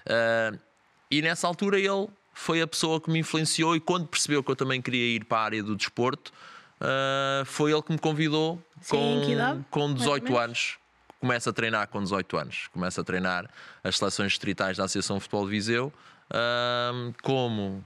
Ah, 0.08 0.58
e 1.08 1.22
nessa 1.22 1.46
altura 1.46 1.78
ele 1.78 2.08
foi 2.38 2.62
a 2.62 2.66
pessoa 2.68 3.00
que 3.00 3.10
me 3.10 3.18
influenciou 3.18 3.74
e 3.74 3.80
quando 3.80 4.06
percebeu 4.06 4.44
que 4.44 4.50
eu 4.50 4.54
também 4.56 4.80
queria 4.80 5.16
ir 5.16 5.24
para 5.24 5.38
a 5.38 5.44
área 5.44 5.62
do 5.62 5.74
desporto, 5.74 6.32
ah, 6.80 7.42
foi 7.44 7.72
ele 7.72 7.82
que 7.82 7.92
me 7.92 7.98
convidou 7.98 8.62
Sim, 8.80 8.96
com, 8.96 9.64
com 9.70 9.88
Mais 9.88 10.06
ou 10.06 10.18
18 10.18 10.24
menos? 10.24 10.38
anos. 10.40 10.78
Começa 11.20 11.50
a 11.50 11.52
treinar 11.52 11.88
com 11.88 12.00
18 12.00 12.36
anos. 12.36 12.68
Começa 12.72 13.00
a 13.00 13.04
treinar 13.04 13.50
as 13.82 13.98
seleções 13.98 14.30
distritais 14.32 14.76
da 14.76 14.84
Associação 14.84 15.16
de 15.16 15.22
Futebol 15.24 15.46
de 15.46 15.50
Viseu 15.50 15.92
ah, 16.30 16.92
como 17.22 17.84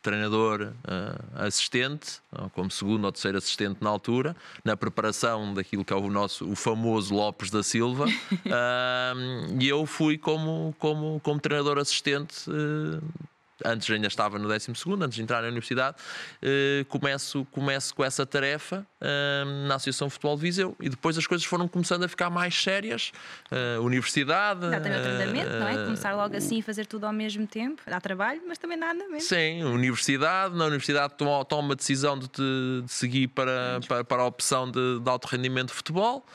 treinador 0.00 0.72
ah, 0.84 1.44
assistente, 1.46 2.20
como 2.54 2.70
segundo 2.70 3.04
ou 3.04 3.12
terceiro 3.12 3.36
assistente 3.36 3.78
na 3.82 3.90
altura, 3.90 4.34
na 4.64 4.78
preparação 4.78 5.52
daquilo 5.52 5.84
que 5.84 5.92
é 5.92 5.96
o 5.96 6.08
nosso 6.10 6.50
o 6.50 6.56
famoso 6.56 7.14
Lopes 7.14 7.50
da 7.50 7.62
Silva. 7.62 8.06
Ah, 8.50 9.12
e 9.60 9.68
eu 9.68 9.84
fui 9.84 10.16
como, 10.16 10.74
como, 10.78 11.20
como 11.20 11.38
treinador 11.38 11.78
assistente. 11.78 12.46
ah, 12.48 13.33
Antes 13.64 13.88
ainda 13.90 14.08
estava 14.08 14.38
no 14.38 14.48
12, 14.48 14.72
antes 15.00 15.14
de 15.14 15.22
entrar 15.22 15.42
na 15.42 15.48
universidade, 15.48 15.96
eh, 16.42 16.84
começo, 16.88 17.46
começo 17.52 17.94
com 17.94 18.04
essa 18.04 18.26
tarefa 18.26 18.84
ah, 19.00 19.44
na 19.68 19.76
Associação 19.76 20.08
de 20.08 20.14
Futebol 20.14 20.34
de 20.36 20.42
Viseu 20.42 20.76
e 20.80 20.88
depois 20.88 21.16
as 21.16 21.26
coisas 21.26 21.46
foram 21.46 21.68
começando 21.68 22.02
a 22.02 22.08
ficar 22.08 22.30
mais 22.30 22.54
sérias. 22.60 23.12
Ah, 23.52 23.80
universidade. 23.80 24.60
Dá 24.70 24.80
também 24.80 24.98
o 24.98 25.02
tratamento, 25.02 25.50
não 25.50 25.68
é? 25.68 25.74
ah, 25.74 25.84
Começar 25.84 26.14
logo 26.16 26.36
assim 26.36 26.58
e 26.58 26.62
fazer 26.62 26.86
tudo 26.86 27.06
ao 27.06 27.12
mesmo 27.12 27.46
tempo. 27.46 27.80
Dá 27.86 28.00
trabalho, 28.00 28.42
mas 28.46 28.58
também 28.58 28.78
dá 28.78 28.90
andamento. 28.90 29.22
Sim, 29.22 29.62
universidade. 29.64 30.56
Na 30.56 30.64
universidade 30.64 31.14
toma, 31.16 31.44
toma 31.44 31.74
a 31.74 31.76
decisão 31.76 32.18
de, 32.18 32.28
te- 32.28 32.82
de 32.84 32.90
seguir 32.92 33.28
para, 33.28 33.78
para, 33.86 34.04
para 34.04 34.22
a 34.22 34.26
opção 34.26 34.68
de, 34.70 34.98
de 34.98 35.08
alto 35.08 35.26
rendimento 35.26 35.68
de 35.68 35.74
futebol, 35.74 36.26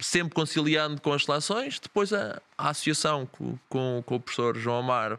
sempre 0.00 0.34
conciliando 0.34 1.00
com 1.00 1.12
as 1.12 1.24
seleções. 1.24 1.78
Depois 1.78 2.12
a, 2.12 2.40
a 2.58 2.70
associação 2.70 3.26
com, 3.26 3.56
com, 3.68 4.02
com 4.04 4.16
o 4.16 4.20
professor 4.20 4.56
João 4.58 4.78
Amaro 4.80 5.18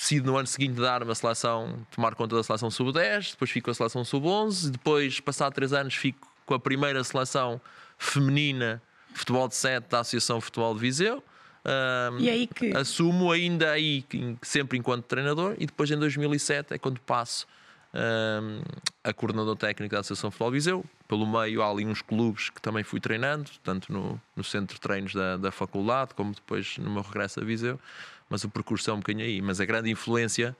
decide 0.00 0.24
no 0.26 0.34
ano 0.38 0.46
seguinte 0.46 0.80
dar 0.80 1.02
uma 1.02 1.14
seleção, 1.14 1.76
tomar 1.94 2.14
conta 2.14 2.34
da 2.34 2.42
seleção 2.42 2.70
sub-10, 2.70 3.32
depois 3.32 3.50
fico 3.50 3.66
com 3.66 3.70
a 3.70 3.74
seleção 3.74 4.02
sub-11, 4.02 4.70
depois, 4.70 5.20
passado 5.20 5.52
três 5.52 5.74
anos, 5.74 5.94
fico 5.94 6.26
com 6.46 6.54
a 6.54 6.58
primeira 6.58 7.04
seleção 7.04 7.60
feminina 7.98 8.80
de 9.12 9.18
futebol 9.18 9.46
de 9.46 9.54
7 9.56 9.88
da 9.90 10.00
Associação 10.00 10.40
Futebol 10.40 10.72
de 10.74 10.80
Viseu. 10.80 11.22
Ahm, 11.64 12.18
E 12.18 12.30
aí 12.30 12.46
que. 12.46 12.74
assumo 12.74 13.30
ainda 13.30 13.70
aí 13.72 14.02
em- 14.14 14.38
sempre 14.40 14.78
enquanto 14.78 15.04
treinador 15.04 15.54
e 15.58 15.66
depois 15.66 15.90
em 15.90 15.98
2007 15.98 16.72
é 16.72 16.78
quando 16.78 16.98
passo 17.00 17.46
hum, 17.92 18.62
a 19.04 19.12
coordenador 19.12 19.56
técnico 19.56 19.92
da 19.94 20.00
Associação 20.00 20.30
Futebol 20.30 20.50
de 20.50 20.54
Viseu. 20.54 20.84
Pelo 21.06 21.26
meio 21.26 21.60
há 21.60 21.68
ali 21.68 21.84
uns 21.84 22.00
clubes 22.00 22.48
que 22.48 22.62
também 22.62 22.82
fui 22.84 23.00
treinando, 23.00 23.50
tanto 23.62 23.92
no, 23.92 24.18
no 24.34 24.42
centro 24.44 24.76
de 24.76 24.80
treinos 24.80 25.12
da, 25.12 25.36
da 25.36 25.50
faculdade 25.52 26.14
como 26.14 26.32
depois 26.32 26.78
no 26.78 26.88
meu 26.90 27.02
regresso 27.02 27.40
a 27.40 27.44
Viseu. 27.44 27.78
Mas 28.30 28.44
o 28.44 28.48
percurso 28.48 28.90
é 28.90 28.94
um 28.94 28.98
bocadinho 28.98 29.26
aí. 29.26 29.42
Mas 29.42 29.60
a 29.60 29.64
grande 29.66 29.90
influência, 29.90 30.56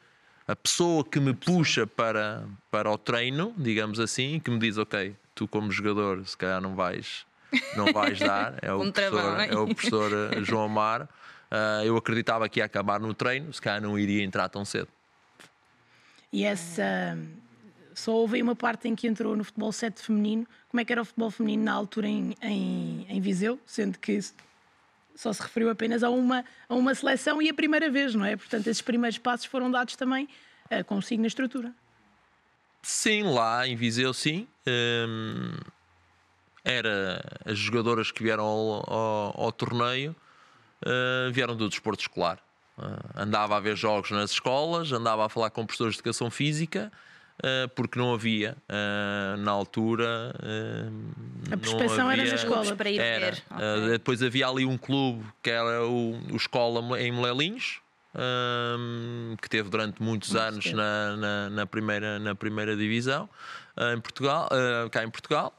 a 0.47 0.55
pessoa 0.57 1.05
que 1.05 1.19
me 1.21 1.33
puxa 1.33 1.87
para, 1.87 2.45
para 2.71 2.91
o 2.91 2.99
treino, 2.99 3.55
digamos 3.57 3.99
assim, 4.01 4.41
que 4.41 4.51
me 4.51 4.59
diz, 4.59 4.77
ok, 4.77 5.15
tu 5.35 5.49
como 5.49 5.71
jogador 5.71 6.27
se 6.27 6.37
calhar 6.37 6.61
não 6.61 6.75
vais, 6.75 7.25
não 7.77 7.93
vais 7.93 8.19
dar, 8.19 8.59
é 8.61 8.73
o, 8.75 8.83
Um 8.83 8.91
professor, 8.91 9.23
trabalho. 9.23 9.53
é 9.53 9.59
o 9.59 9.67
professor 9.75 10.13
eh, 10.13 10.43
João 10.43 10.65
Amar. 10.65 11.09
Ah, 11.51 11.83
eu 11.85 11.97
acreditava 11.97 12.49
que 12.49 12.61
ia 12.61 12.65
acabar 12.65 13.01
no 13.01 13.15
treino, 13.15 13.53
se 13.53 13.61
calhar 13.63 13.81
não 13.81 13.99
iria 13.99 14.23
entrar 14.23 14.49
tão 14.49 14.65
cedo. 14.65 14.89
E 16.33 16.45
essa. 16.45 17.17
Só 17.93 18.13
houve 18.13 18.37
aí 18.37 18.43
uma 18.43 18.55
parte 18.55 18.89
em 18.89 18.95
que 18.95 19.07
entrou 19.07 19.37
no 19.37 19.43
futebol 19.45 19.73
7 19.73 20.01
feminino. 20.01 20.47
Como 20.69 20.81
é 20.81 20.85
que 20.85 20.93
era 20.93 21.03
o 21.03 21.05
futebol 21.05 21.31
feminino 21.31 21.65
na 21.65 21.73
altura 21.73 22.07
em, 22.09 22.35
em, 22.41 23.05
em 23.09 23.21
Viseu? 23.21 23.59
Sendo 23.67 23.99
que 23.99 24.19
só 25.15 25.33
se 25.33 25.43
referiu 25.43 25.71
apenas 25.71 26.03
a 26.03 26.11
uma, 26.11 26.45
a 26.69 26.75
uma 26.75 26.95
seleção 26.95 27.41
e 27.43 27.49
a 27.49 27.55
primeira 27.55 27.91
vez, 27.91 28.15
não 28.15 28.25
é? 28.25 28.37
Portanto, 28.37 28.67
esses 28.67 28.83
primeiros 28.83 29.19
passos 29.19 29.47
foram 29.47 29.71
dados 29.71 29.97
também 29.97 30.29
uh, 30.71 30.85
consigo 30.85 31.21
na 31.23 31.29
estrutura. 31.29 31.73
Sim, 32.83 33.25
lá 33.25 33.67
em 33.67 33.77
Viseu, 33.77 34.13
sim. 34.15 34.49
Hum, 34.67 35.53
era 36.65 37.23
as 37.45 37.59
jogadoras 37.59 38.11
que 38.11 38.23
vieram 38.23 38.45
ao, 38.45 38.93
ao- 38.93 39.41
ao 39.45 39.53
torneio 39.53 40.15
uh, 40.85 41.33
vieram 41.33 41.57
do 41.57 41.69
desporto 41.69 42.03
escolar. 42.03 42.39
Uh, 42.79 42.83
andava 43.17 43.57
a 43.57 43.61
ver 43.61 43.77
jogos 43.77 44.11
nas 44.11 44.31
escolas, 44.31 44.93
andava 44.93 45.27
a 45.27 45.29
falar 45.29 45.51
com 45.51 45.65
professores 45.67 45.95
de 45.95 45.99
educação 46.01 46.31
física, 46.31 46.91
porque 47.75 47.99
não 47.99 48.13
havia 48.13 48.57
uh, 48.69 49.37
na 49.39 49.51
altura. 49.51 50.35
uh, 50.37 51.53
A 51.53 51.57
prospeção 51.57 52.11
era 52.11 52.17
na 52.23 52.23
havia- 52.23 52.35
escola. 52.35 52.77
Para 52.77 52.91
ir 52.91 53.01
Era. 53.01 53.31
ver. 53.33 53.43
Uh, 53.51 53.55
Ok. 53.81 53.89
depois 53.91 54.23
havia 54.23 54.47
ali 54.49 54.65
um 54.67 54.77
clube 54.77 55.25
que 55.43 55.51
era 55.51 55.85
o, 55.87 56.19
o 56.33 56.37
Escola 56.37 57.01
em 57.01 57.11
Melelinhos, 57.13 57.81
um, 58.15 59.37
que 59.41 59.49
teve 59.49 59.69
durante 59.71 60.03
muitos 60.03 60.31
Muito 60.31 60.43
anos 60.43 60.73
na, 60.73 61.17
na, 61.17 61.51
na 61.51 61.67
primeira, 61.67 62.19
na 62.19 62.35
primeira 62.35 62.77
divisão 62.77 63.29
uh, 63.77 63.95
em 63.97 64.01
Portugal, 64.01 64.49
uh, 64.53 64.91
cá 64.91 65.05
em 65.05 65.11
Portugal. 65.11 65.55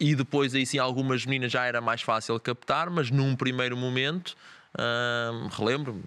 E 0.00 0.14
depois 0.14 0.54
aí 0.54 0.66
sim 0.66 0.78
algumas 0.78 1.24
meninas 1.24 1.52
já 1.52 1.64
era 1.66 1.80
mais 1.80 2.02
fácil 2.02 2.38
captar, 2.40 2.90
mas 2.90 3.10
num 3.10 3.34
primeiro 3.36 3.76
momento 3.76 4.36
um, 4.76 5.46
relembro-me. 5.48 6.02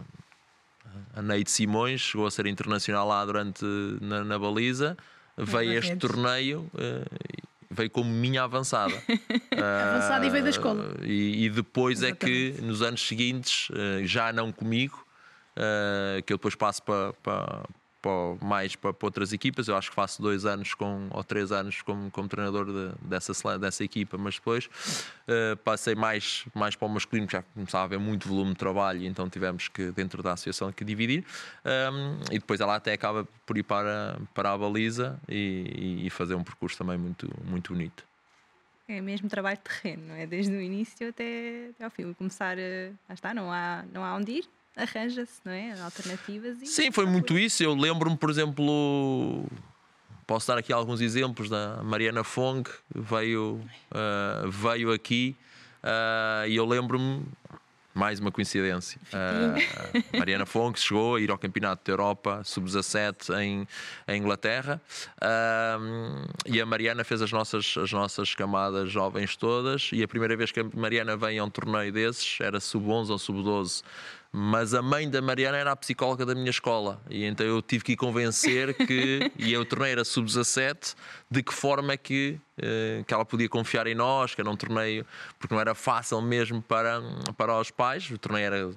A 1.14 1.22
Neide 1.22 1.50
Simões 1.50 2.02
chegou 2.02 2.28
a 2.28 2.32
ser 2.32 2.46
internacional 2.48 3.08
lá 3.08 3.26
durante 3.26 3.66
na, 4.02 4.24
na 4.24 4.40
baliza, 4.40 4.98
veio 5.38 5.72
a 5.72 5.76
este 5.76 5.96
torneio, 5.98 6.70
eh, 6.78 7.06
veio 7.70 7.90
como 7.90 8.10
minha 8.10 8.44
avançada. 8.44 8.94
avançada 9.52 10.26
e 10.26 10.30
veio 10.30 10.44
da 10.44 10.50
escola. 10.50 10.96
Uh, 11.00 11.06
e, 11.06 11.46
e, 11.46 11.50
depois 11.50 12.02
Exatamente. 12.02 12.26
é 12.26 12.52
que 12.56 12.62
nos 12.62 12.82
anos 12.82 13.08
seguintes, 13.08 13.70
uh, 13.70 14.06
já 14.06 14.34
não 14.34 14.52
comigo, 14.52 15.06
uh, 15.56 16.22
que 16.24 16.34
eu 16.34 16.38
depois 16.38 16.56
passo 16.56 16.82
para, 16.84 17.14
para, 17.22 17.64
para, 18.08 18.48
mais 18.48 18.76
para, 18.76 18.94
para, 18.94 19.06
outras 19.06 19.34
equipas. 19.34 19.68
Eu 19.68 19.76
acho 19.76 19.90
que 19.90 19.96
faço 19.96 20.22
dois 20.22 20.46
anos 20.46 20.74
com, 20.74 21.08
ou 21.12 21.24
três 21.24 21.52
anos 21.52 21.82
como, 21.82 22.10
como 22.10 22.28
treinador 22.28 22.66
de, 22.66 23.08
dessa, 23.08 23.60
dessa 23.60 23.84
equipa, 23.84 24.18
mas 24.18 24.36
depois 24.36 24.66
uh, 24.66 25.58
passei 25.58 25.96
mais, 25.96 26.46
mais 26.56 26.76
para 26.76 26.88
o 26.88 26.90
masculino, 26.90 27.28
já 27.30 27.44
começava 27.54 27.84
a 27.84 27.86
haver 27.86 28.00
muito 28.00 28.28
volume 28.28 28.52
de 28.52 28.58
trabalho, 28.58 29.06
então 29.06 29.30
tivemos 29.30 29.68
que, 29.68 29.92
dentro 29.92 30.24
da 30.24 30.34
associação, 30.34 30.72
que 30.72 30.86
dividir. 30.86 31.26
Um, 31.66 32.20
e 32.32 32.40
depois 32.40 32.60
ela 32.62 32.76
até 32.76 32.94
acaba 32.94 33.28
por 33.46 33.58
ir 33.58 33.64
para, 33.64 34.20
para 34.34 34.54
a 34.54 34.58
baliza 34.58 35.20
e, 35.28 36.06
e 36.06 36.10
fazer 36.10 36.36
um 36.36 36.44
percurso 36.44 36.78
também 36.78 36.98
muito, 36.98 37.30
muito 37.46 37.74
bonito. 37.74 38.06
É 38.90 39.02
mesmo 39.02 39.28
trabalho 39.28 39.58
de 39.58 39.64
terreno, 39.64 40.08
não 40.08 40.16
é? 40.16 40.26
Desde 40.26 40.54
o 40.54 40.62
início 40.62 41.10
até, 41.10 41.72
até 41.72 41.84
ao 41.84 41.92
fim. 41.92 42.14
Começar, 42.14 42.58
a, 42.58 42.92
lá 43.10 43.14
está, 43.14 43.34
não 43.34 43.52
há, 43.52 43.84
não 43.92 44.02
há 44.06 44.16
onde 44.16 44.32
ir, 44.32 44.50
arranja-se, 44.78 45.42
não 45.44 45.52
é? 45.52 45.80
Alternativas. 45.82 46.62
E 46.62 46.68
Sim, 46.68 46.92
foi 46.92 47.06
muito 47.06 47.38
isso. 47.38 47.64
Eu 47.64 47.74
lembro-me, 47.74 48.16
por 48.16 48.30
exemplo, 48.30 49.46
posso 50.28 50.48
dar 50.48 50.58
aqui 50.58 50.72
alguns 50.72 51.02
exemplos 51.02 51.50
da 51.50 51.82
Mariana 51.84 52.24
Fong, 52.24 52.70
veio, 52.94 53.62
uh, 53.92 54.50
veio 54.52 54.92
aqui 54.92 55.36
uh, 55.84 56.48
e 56.48 56.56
eu 56.56 56.66
lembro-me. 56.66 57.26
Mais 57.94 58.20
uma 58.20 58.32
coincidência. 58.32 59.02
Uh, 59.08 60.18
Mariana 60.20 60.46
Fong 60.46 60.80
chegou 60.80 61.16
a 61.16 61.20
ir 61.20 61.32
ao 61.32 61.38
Campeonato 61.40 61.84
da 61.84 61.94
Europa 61.94 62.44
Sub-17 62.44 63.36
em, 63.42 63.68
em, 64.08 64.18
Inglaterra 64.22 64.80
e 66.46 66.62
a 66.62 66.66
Mariana 66.68 67.04
fez 67.04 67.24
as 67.24 67.32
nossas, 67.32 67.74
as 67.76 67.92
nossas 67.92 68.36
camadas 68.36 68.92
jovens 68.92 69.36
todas. 69.36 69.90
E 69.92 70.04
a 70.04 70.08
primeira 70.08 70.38
vez 70.38 70.52
que 70.52 70.60
a 70.60 70.64
Mariana 70.76 71.18
vem 71.18 71.40
a 71.40 71.44
um 71.44 71.50
torneio 71.50 71.92
desses 71.92 72.40
era 72.40 72.60
Sub-11 72.60 73.10
ou 73.10 73.18
Sub-12 73.18 73.82
mas 74.32 74.74
a 74.74 74.82
mãe 74.82 75.10
da 75.10 75.22
Mariana 75.22 75.58
era 75.58 75.72
a 75.72 75.76
psicóloga 75.76 76.26
da 76.26 76.36
minha 76.36 76.50
escola. 76.50 77.02
E 77.10 77.26
então 77.26 77.46
eu 77.46 77.62
tive 77.62 77.84
que 77.84 77.96
convencer 77.96 78.74
que, 78.74 79.32
e 79.38 79.54
eu 79.54 79.66
tornei 79.66 79.92
era 79.92 80.04
sub-17, 80.04 80.96
de 81.30 81.44
que 81.44 81.54
forma 81.54 81.94
é 81.94 81.98
que, 81.98 82.40
eh, 82.58 83.04
que 83.06 83.14
ela 83.14 83.26
podia 83.26 83.50
confiar 83.50 83.88
em 83.88 83.96
nós, 83.96 84.36
que 84.36 84.42
era 84.42 84.50
um 84.50 84.56
torneio, 84.56 85.06
porque 85.40 85.54
não 85.54 85.62
era 85.62 85.74
fácil 85.74 86.22
mesmo 86.22 86.62
para, 86.62 87.02
para 87.38 87.60
os 87.60 87.72
pais, 87.72 88.10
o 88.12 88.18
torneio 88.18 88.46
era 88.46 88.72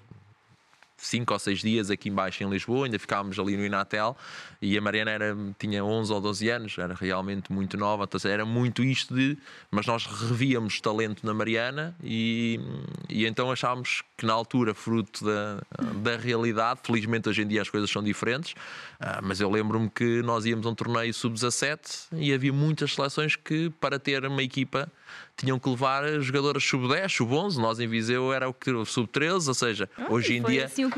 cinco 1.00 1.32
ou 1.32 1.38
seis 1.38 1.60
dias 1.60 1.90
aqui 1.90 2.08
embaixo 2.08 2.44
em 2.44 2.50
Lisboa, 2.50 2.86
ainda 2.86 2.98
ficávamos 2.98 3.38
ali 3.38 3.56
no 3.56 3.64
Inatel 3.64 4.16
e 4.60 4.76
a 4.76 4.80
Mariana 4.80 5.10
era, 5.10 5.36
tinha 5.58 5.82
11 5.82 6.12
ou 6.12 6.20
12 6.20 6.48
anos, 6.50 6.78
era 6.78 6.94
realmente 6.94 7.52
muito 7.52 7.76
nova, 7.76 8.04
então 8.04 8.30
era 8.30 8.44
muito 8.44 8.84
isto 8.84 9.14
de. 9.14 9.38
Mas 9.70 9.86
nós 9.86 10.04
revíamos 10.04 10.80
talento 10.80 11.24
na 11.24 11.32
Mariana 11.32 11.96
e, 12.02 12.60
e 13.08 13.26
então 13.26 13.50
achávamos 13.50 14.02
que 14.16 14.26
na 14.26 14.34
altura, 14.34 14.74
fruto 14.74 15.24
da, 15.24 15.62
da 16.02 16.16
realidade, 16.16 16.80
felizmente 16.82 17.28
hoje 17.28 17.42
em 17.42 17.46
dia 17.46 17.62
as 17.62 17.70
coisas 17.70 17.90
são 17.90 18.02
diferentes, 18.02 18.54
ah, 18.98 19.20
mas 19.22 19.40
eu 19.40 19.50
lembro-me 19.50 19.88
que 19.88 20.20
nós 20.22 20.44
íamos 20.44 20.66
a 20.66 20.70
um 20.70 20.74
torneio 20.74 21.12
sub-17 21.14 22.08
e 22.12 22.32
havia 22.32 22.52
muitas 22.52 22.94
seleções 22.94 23.36
que, 23.36 23.70
para 23.80 23.98
ter 23.98 24.26
uma 24.26 24.42
equipa, 24.42 24.90
tinham 25.36 25.58
que 25.58 25.68
levar 25.70 26.20
jogadoras 26.20 26.62
sub-10, 26.62 27.08
sub-11. 27.08 27.56
Nós 27.56 27.80
em 27.80 27.88
Viseu 27.88 28.32
era 28.32 28.48
o 28.48 28.52
que 28.52 28.70
sub-13, 28.84 29.48
ou 29.48 29.54
seja, 29.54 29.90
ah, 29.96 30.06
hoje 30.10 30.36
em 30.36 30.42
dia. 30.42 30.66
Assim 30.66 30.89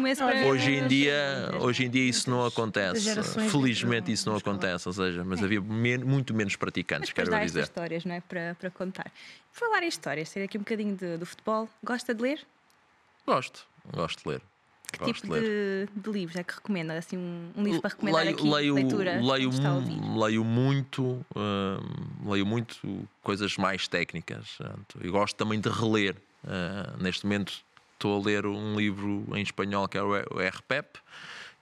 hoje 0.49 0.70
em 0.75 0.87
dia, 0.87 1.50
hoje 1.61 1.84
em 1.84 1.90
dia 1.90 2.08
isso 2.08 2.30
não 2.30 2.44
acontece. 2.44 3.14
Felizmente 3.50 4.12
isso 4.12 4.28
não 4.28 4.37
acontece, 4.37 4.88
ou 4.88 4.92
seja, 4.92 5.25
mas 5.25 5.40
é. 5.40 5.44
havia 5.44 5.61
men 5.61 5.99
muito 5.99 6.34
menos 6.34 6.56
praticantes, 6.56 7.12
mas 7.14 7.28
quero 7.28 7.44
dizer. 7.44 7.62
histórias, 7.62 8.04
não 8.04 8.14
é? 8.14 8.20
Para, 8.20 8.56
para 8.58 8.70
contar. 8.70 9.11
Por 9.52 9.61
falar 9.61 9.82
em 9.82 9.88
histórias, 9.88 10.28
sei 10.28 10.44
aqui 10.44 10.56
um 10.56 10.62
bocadinho 10.62 10.96
de, 10.96 11.16
do 11.16 11.26
futebol. 11.26 11.68
Gosta 11.82 12.14
de 12.14 12.22
ler? 12.22 12.40
Gosto, 13.26 13.66
gosto 13.92 14.22
de 14.22 14.28
ler. 14.28 14.42
Que 14.92 14.99
Gosto 14.99 15.22
tipo 15.22 15.34
de, 15.34 15.40
de, 15.40 15.88
de, 15.96 16.11
livros 16.11 16.37
é 16.37 16.44
que 16.44 16.54
recomenda? 16.54 16.92
Assim, 16.99 17.16
um, 17.16 17.50
um 17.56 17.64
livro 17.64 17.80
para 17.80 17.90
recomendar 17.90 18.25
leio, 18.25 18.37
aqui, 18.37 18.50
leio, 18.50 18.75
leitura? 18.75 19.20
Leio, 19.22 19.50
leio 20.18 20.44
muito, 20.44 21.25
hum, 21.34 22.30
leio 22.30 22.44
muito 22.44 23.08
coisas 23.22 23.56
mais 23.56 23.88
técnicas. 23.88 24.58
E 25.00 25.08
gosto 25.08 25.34
também 25.34 25.58
de 25.58 25.70
reler. 25.70 26.16
Uh, 26.44 27.00
neste 27.00 27.25
momento 27.25 27.64
estou 28.02 28.21
a 28.21 28.25
ler 28.25 28.47
um 28.47 28.75
livro 28.75 29.25
em 29.32 29.42
espanhol 29.42 29.87
que 29.87 29.97
é 29.97 30.02
o 30.02 30.16
RPEP, 30.16 30.99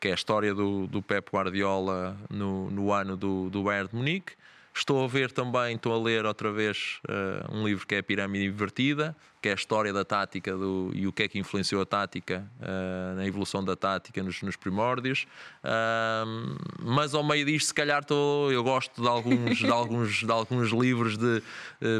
que 0.00 0.09
é 0.09 0.12
a 0.12 0.14
história 0.14 0.54
do, 0.54 0.87
do 0.87 1.02
Pep 1.02 1.30
Guardiola 1.30 2.16
no, 2.30 2.70
no 2.70 2.90
ano 2.90 3.14
do, 3.14 3.50
do 3.50 3.62
Bayern 3.62 3.90
de 3.90 3.94
Munique. 3.94 4.32
Estou 4.80 5.04
a 5.04 5.06
ver 5.06 5.30
também, 5.30 5.76
estou 5.76 5.92
a 5.92 6.02
ler 6.02 6.25
outra 6.25 6.50
vez 6.50 7.00
uh, 7.06 7.54
um 7.54 7.66
livro 7.66 7.87
que 7.87 7.96
é 7.96 7.99
a 7.99 8.02
Pirâmide 8.02 8.46
Invertida, 8.46 9.14
que 9.42 9.50
é 9.50 9.52
a 9.52 9.54
história 9.54 9.92
da 9.92 10.06
tática 10.06 10.56
do, 10.56 10.90
e 10.94 11.06
o 11.06 11.12
que 11.12 11.25
é 11.25 11.28
que 11.28 11.38
influenciou 11.38 11.82
a 11.82 11.84
tática 11.84 12.50
uh, 12.58 13.14
na 13.14 13.26
evolução 13.26 13.62
da 13.62 13.76
tática 13.76 14.22
nos, 14.22 14.40
nos 14.40 14.56
primórdios. 14.56 15.26
Uh, 15.62 16.56
mas 16.82 17.14
ao 17.14 17.22
meio 17.22 17.44
disto, 17.44 17.66
se 17.66 17.75
calhar, 17.75 18.00
estou, 18.00 18.50
eu 18.50 18.64
gosto 18.64 19.02
de 19.02 19.06
alguns, 19.06 19.58
de 19.58 19.70
alguns, 19.70 20.14
de 20.20 20.32
alguns 20.32 20.70
livros 20.70 21.18
de, 21.18 21.42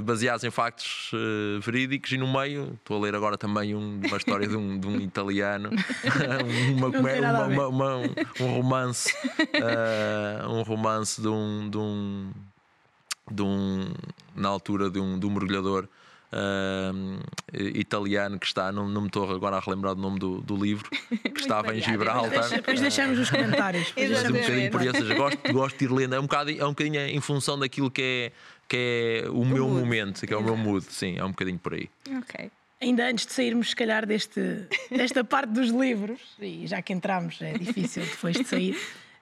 baseados 0.03 0.43
em 0.43 0.51
factos 0.51 1.11
verídicos, 1.61 2.13
e 2.13 2.17
no 2.17 2.33
meio 2.33 2.79
estou 2.81 2.97
a 2.97 3.01
ler 3.01 3.15
agora 3.15 3.37
também 3.37 3.75
um, 3.75 4.01
uma 4.07 4.17
história 4.17 4.49
de 4.49 4.57
um, 4.57 4.81
de 4.81 4.87
um 4.87 4.99
italiano, 4.99 5.69
uma, 6.79 6.89
uma, 6.89 7.47
uma, 7.47 7.69
uma, 7.69 7.97
um 8.41 8.55
romance, 8.55 9.15
um 10.49 10.63
romance 10.63 11.21
de 11.21 11.29
um, 11.29 11.69
de 11.69 11.77
um 11.77 12.33
de 13.31 13.43
um, 13.43 13.87
na 14.35 14.49
altura 14.49 14.91
de 14.91 14.99
um, 14.99 15.19
de 15.19 15.27
um 15.27 15.31
mergulhador 15.31 15.89
uh, 16.33 17.21
italiano 17.59 18.39
que 18.39 18.47
está, 18.47 18.71
não, 18.73 18.89
não 18.89 19.03
me 19.03 19.07
estou 19.09 19.31
agora 19.31 19.57
a 19.57 19.61
relembrar 19.61 19.95
do 19.95 20.01
nome 20.01 20.19
do, 20.19 20.41
do 20.41 20.57
livro, 20.57 20.89
que 21.23 21.41
estava 21.41 21.75
em 21.75 21.81
Gibraltar. 21.81 22.49
Depois 22.49 22.81
deixamos 22.81 23.19
os 23.19 23.31
comentários. 23.31 23.93
Um 24.01 24.33
bocadinho 24.33 24.71
por 24.71 24.83
isso, 24.83 25.15
gosto, 25.15 25.53
gosto 25.53 25.79
de 25.79 25.85
ir 25.85 25.93
lendo, 25.93 26.15
é 26.15 26.19
um, 26.19 26.23
bocado, 26.23 26.51
é 26.51 26.65
um 26.65 26.71
bocadinho 26.71 27.01
em 27.01 27.21
função 27.21 27.59
daquilo 27.59 27.91
que 27.91 28.03
é, 28.03 28.33
que 28.69 29.23
é 29.25 29.29
o, 29.29 29.41
o 29.41 29.47
meu 29.47 29.67
mood. 29.67 29.81
momento, 29.81 30.27
que 30.27 30.33
é 30.33 30.37
o 30.37 30.43
meu 30.43 30.57
mood, 30.57 30.85
sim, 30.85 31.19
é 31.19 31.25
um 31.25 31.31
bocadinho 31.31 31.59
por 31.59 31.75
aí. 31.75 31.89
Ok. 32.19 32.51
Ainda 32.81 33.07
antes 33.07 33.27
de 33.27 33.33
sairmos, 33.33 33.71
se 33.71 33.77
calhar, 33.77 34.07
deste, 34.07 34.41
desta 34.91 35.23
parte 35.23 35.51
dos 35.51 35.69
livros, 35.69 36.21
e 36.41 36.67
já 36.67 36.81
que 36.81 36.93
entramos, 36.93 37.41
é 37.43 37.53
difícil 37.53 38.03
depois 38.05 38.37
de 38.37 38.45
sair 38.45 38.77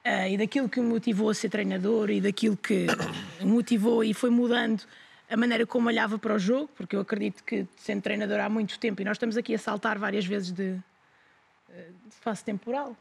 uh, 0.05 0.29
e 0.29 0.37
daquilo 0.37 0.69
que 0.69 0.81
me 0.81 0.87
motivou 0.87 1.31
a 1.31 1.35
ser 1.35 1.49
treinador 1.49 2.11
e 2.11 2.21
daquilo 2.21 2.57
que 2.57 2.87
motivou 3.43 4.03
e 4.05 4.15
foi 4.15 4.31
mudando 4.31 4.83
a 5.31 5.37
maneira 5.37 5.67
como 5.67 5.89
olhava 5.89 6.19
para 6.19 6.35
o 6.35 6.39
jogo, 6.39 6.71
porque 6.75 6.97
eu 6.97 7.01
acredito 7.01 7.45
que 7.45 7.67
sendo 7.77 8.03
treinador 8.03 8.41
há 8.41 8.49
muito 8.49 8.79
tempo 8.79 9.03
e 9.03 9.05
nós 9.05 9.17
estamos 9.17 9.37
aqui 9.37 9.55
a 9.55 9.59
saltar 9.59 9.99
várias 9.99 10.25
vezes 10.25 10.51
de, 10.51 10.75
eh, 11.71 11.89
de 12.07 12.17
fase 12.23 12.43
temporal, 12.43 12.97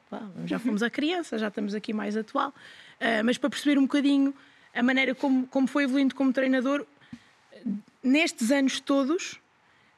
já 0.45 0.59
fomos 0.59 0.83
a 0.83 0.89
criança, 0.89 1.37
já 1.37 1.47
estamos 1.47 1.73
aqui 1.73 1.93
mais 1.93 2.17
atual, 2.17 2.49
uh, 2.49 3.23
mas 3.23 3.37
para 3.37 3.49
perceber 3.49 3.77
um 3.77 3.83
bocadinho 3.83 4.33
a 4.75 4.83
maneira 4.83 5.15
como, 5.15 5.47
como 5.47 5.67
foi 5.67 5.85
evoluindo 5.85 6.13
como 6.13 6.33
treinador 6.33 6.85
nestes 8.03 8.51
anos 8.51 8.81
todos, 8.81 9.39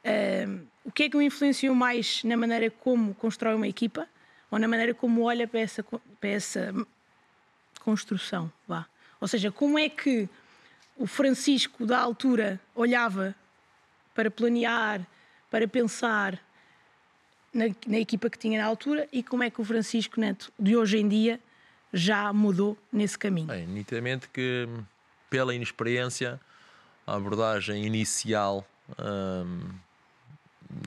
uh, 0.04 0.60
o 0.84 0.92
que 0.92 1.04
é 1.04 1.10
que 1.10 1.16
o 1.16 1.22
influenciou 1.22 1.74
mais 1.74 2.22
na 2.22 2.36
maneira 2.36 2.70
como 2.70 3.12
constrói 3.14 3.56
uma 3.56 3.68
equipa 3.68 4.08
ou 4.50 4.58
na 4.58 4.66
maneira 4.68 4.94
como 4.94 5.22
olha 5.22 5.46
para 5.46 5.60
essa, 5.60 5.82
para 5.82 6.28
essa 6.28 6.74
construção. 7.80 8.52
Vá. 8.66 8.86
Ou 9.20 9.28
seja, 9.28 9.50
como 9.52 9.78
é 9.78 9.88
que 9.88 10.28
o 10.96 11.06
Francisco 11.06 11.86
da 11.86 11.98
altura 11.98 12.60
olhava 12.74 13.34
para 14.14 14.30
planear, 14.30 15.06
para 15.50 15.66
pensar 15.66 16.38
na, 17.52 17.64
na, 17.86 17.98
equipa 17.98 18.28
que 18.28 18.38
tinha 18.38 18.60
na 18.60 18.66
altura 18.66 19.08
e 19.12 19.22
como 19.22 19.42
é 19.42 19.50
que 19.50 19.60
o 19.60 19.64
Francisco 19.64 20.20
Neto 20.20 20.52
de 20.58 20.76
hoje 20.76 20.98
em 20.98 21.08
dia 21.08 21.40
já 21.92 22.32
mudou 22.32 22.76
nesse 22.92 23.18
caminho? 23.18 23.48
Bem, 23.48 23.66
nitidamente 23.66 24.28
que 24.28 24.68
pela 25.28 25.54
inexperiência, 25.54 26.40
a 27.06 27.14
abordagem 27.14 27.86
inicial 27.86 28.66
hum, 28.98 29.70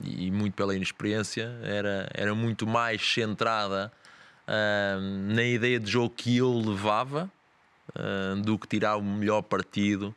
e 0.04 0.30
muito 0.30 0.54
pela 0.54 0.74
inexperiência 0.74 1.58
era, 1.62 2.08
era 2.12 2.34
muito 2.34 2.66
mais 2.66 3.02
centrada 3.02 3.92
uh, 4.46 5.00
na 5.32 5.42
ideia 5.42 5.78
de 5.78 5.90
jogo 5.90 6.10
que 6.10 6.36
eu 6.36 6.52
levava 6.58 7.30
uh, 7.90 8.40
do 8.42 8.58
que 8.58 8.66
tirar 8.66 8.96
o 8.96 9.02
melhor 9.02 9.42
partido 9.42 10.14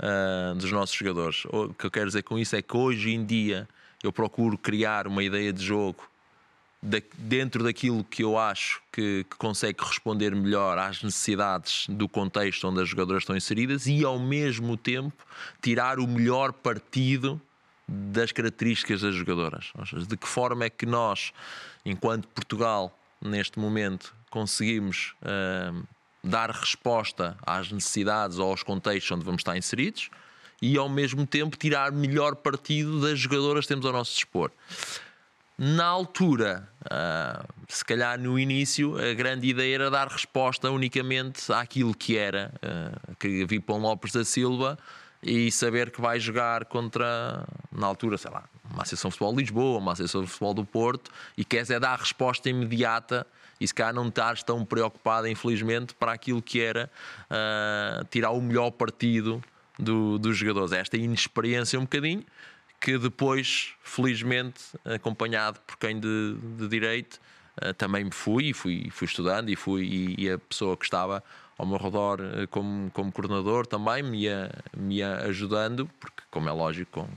uh, 0.00 0.54
dos 0.54 0.70
nossos 0.70 0.94
jogadores. 0.96 1.44
O 1.46 1.72
que 1.74 1.86
eu 1.86 1.90
quero 1.90 2.06
dizer 2.06 2.22
com 2.22 2.38
isso 2.38 2.56
é 2.56 2.62
que 2.62 2.76
hoje 2.76 3.12
em 3.12 3.24
dia 3.24 3.68
eu 4.02 4.12
procuro 4.12 4.58
criar 4.58 5.06
uma 5.06 5.22
ideia 5.22 5.52
de 5.52 5.64
jogo 5.64 6.08
dentro 7.16 7.64
daquilo 7.64 8.04
que 8.04 8.22
eu 8.22 8.36
acho 8.36 8.82
que, 8.92 9.24
que, 9.30 9.36
consegue 9.36 9.82
responder 9.82 10.34
melhor 10.36 10.76
às 10.76 11.02
necessidades 11.02 11.86
do 11.88 12.06
contexto 12.06 12.68
onde 12.68 12.82
as 12.82 12.88
jogadoras 12.88 13.22
estão 13.22 13.34
inseridas 13.34 13.86
e 13.86 14.04
ao 14.04 14.18
mesmo 14.18 14.76
tempo 14.76 15.24
tirar 15.62 15.98
o 15.98 16.06
melhor 16.06 16.52
partido 16.52 17.40
das 17.86 18.32
características 18.32 19.02
das 19.02 19.14
jogadoras. 19.14 19.72
Seja, 19.88 20.06
de 20.06 20.16
que 20.16 20.26
forma 20.26 20.64
é 20.64 20.70
que 20.70 20.86
nós, 20.86 21.32
enquanto 21.84 22.28
Portugal, 22.28 22.96
neste 23.20 23.58
momento, 23.58 24.14
conseguimos 24.30 25.14
uh, 25.22 25.86
dar 26.22 26.50
resposta 26.50 27.36
às 27.46 27.70
necessidades 27.70 28.38
ou 28.38 28.50
aos 28.50 28.62
contextos 28.62 29.10
onde 29.12 29.24
vamos 29.24 29.40
estar 29.40 29.56
inseridos 29.56 30.10
e 30.60 30.78
ao 30.78 30.88
mesmo 30.88 31.26
tempo 31.26 31.56
tirar 31.56 31.92
melhor 31.92 32.36
partido 32.36 33.00
das 33.00 33.18
jogadoras 33.18 33.64
que 33.64 33.68
temos 33.68 33.84
ao 33.84 33.92
nosso 33.92 34.14
dispor. 34.14 34.50
Na 35.56 35.84
altura, 35.84 36.68
uh, 36.82 37.46
se 37.68 37.84
calhar 37.84 38.18
no 38.18 38.38
início, 38.38 38.98
a 38.98 39.14
grande 39.14 39.46
ideia 39.46 39.74
era 39.76 39.90
dar 39.90 40.08
resposta 40.08 40.68
unicamente 40.70 41.52
àquilo 41.52 41.94
que 41.94 42.16
era, 42.16 42.52
uh, 42.56 43.16
que 43.16 43.44
vi 43.46 43.60
Pão 43.60 43.78
Lopes 43.78 44.10
da 44.10 44.24
Silva 44.24 44.76
e 45.24 45.50
saber 45.50 45.90
que 45.90 46.00
vai 46.00 46.20
jogar 46.20 46.66
contra, 46.66 47.46
na 47.72 47.86
altura, 47.86 48.18
sei 48.18 48.30
lá, 48.30 48.44
uma 48.70 48.82
Associação 48.82 49.08
de 49.08 49.14
Futebol 49.14 49.34
de 49.34 49.40
Lisboa, 49.40 49.78
uma 49.78 49.92
Associação 49.92 50.22
de 50.22 50.28
Futebol 50.28 50.54
do 50.54 50.64
Porto, 50.64 51.10
e 51.36 51.44
queres 51.44 51.70
é 51.70 51.80
dar 51.80 51.98
resposta 51.98 52.48
imediata 52.50 53.26
e 53.60 53.66
se 53.66 53.72
calhar 53.72 53.94
não 53.94 54.08
estás 54.08 54.42
tão 54.42 54.64
preocupada, 54.64 55.30
infelizmente, 55.30 55.94
para 55.94 56.12
aquilo 56.12 56.42
que 56.42 56.60
era 56.60 56.90
uh, 57.30 58.04
tirar 58.10 58.32
o 58.32 58.40
melhor 58.40 58.70
partido 58.72 59.42
do, 59.78 60.18
dos 60.18 60.36
jogadores. 60.36 60.72
Esta 60.72 60.96
inexperiência 60.96 61.78
um 61.78 61.82
bocadinho, 61.82 62.24
que 62.80 62.98
depois, 62.98 63.72
felizmente, 63.82 64.60
acompanhado 64.84 65.58
por 65.66 65.78
quem 65.78 65.98
de, 65.98 66.36
de 66.58 66.68
direito, 66.68 67.18
uh, 67.62 67.72
também 67.74 68.04
me 68.04 68.12
fui, 68.12 68.52
fui, 68.52 68.90
fui 68.90 69.06
estudando 69.06 69.48
e 69.48 69.56
fui 69.56 69.84
e, 69.84 70.24
e, 70.24 70.30
a 70.30 70.38
pessoa 70.38 70.76
que 70.76 70.84
estava 70.84 71.22
ao 71.56 71.66
meu 71.66 71.78
redor 71.78 72.20
uh, 72.20 72.48
como, 72.48 72.90
como 72.90 73.12
coordenador 73.12 73.66
também 73.66 74.02
me 74.02 74.22
ia, 74.22 74.50
me 74.76 74.96
ia 74.96 75.16
ajudando, 75.26 75.88
porque 76.00 76.22
como 76.30 76.48
é 76.48 76.52
lógico, 76.52 77.00
com 77.00 77.08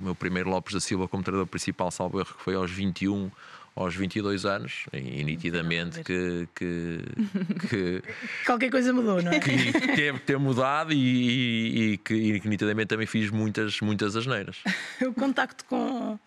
o 0.00 0.04
meu 0.04 0.14
primeiro 0.14 0.50
Lopes 0.50 0.74
da 0.74 0.80
Silva 0.80 1.08
como 1.08 1.22
treinador 1.22 1.46
principal, 1.46 1.90
salvo 1.90 2.20
erro, 2.20 2.34
que 2.34 2.42
foi 2.42 2.54
aos 2.54 2.70
21 2.70 3.30
aos 3.76 3.94
22 3.94 4.46
anos 4.46 4.86
e 4.90 5.22
nitidamente 5.22 6.02
que, 6.02 6.48
que, 6.54 6.98
que 7.68 8.02
qualquer 8.46 8.70
coisa 8.70 8.90
mudou, 8.90 9.22
não 9.22 9.30
é? 9.30 9.38
Que 9.38 9.94
teve 9.94 10.18
ter 10.20 10.38
mudado 10.38 10.94
e, 10.94 10.96
e, 10.96 11.92
e, 11.92 11.98
que, 11.98 12.14
e, 12.14 12.40
que, 12.40 12.48
nitidamente 12.48 12.88
também 12.88 13.06
fiz 13.06 13.30
muitas, 13.30 13.78
muitas 13.82 14.16
asneiras. 14.16 14.56
o 15.06 15.12
contacto 15.12 15.66
com 15.66 16.18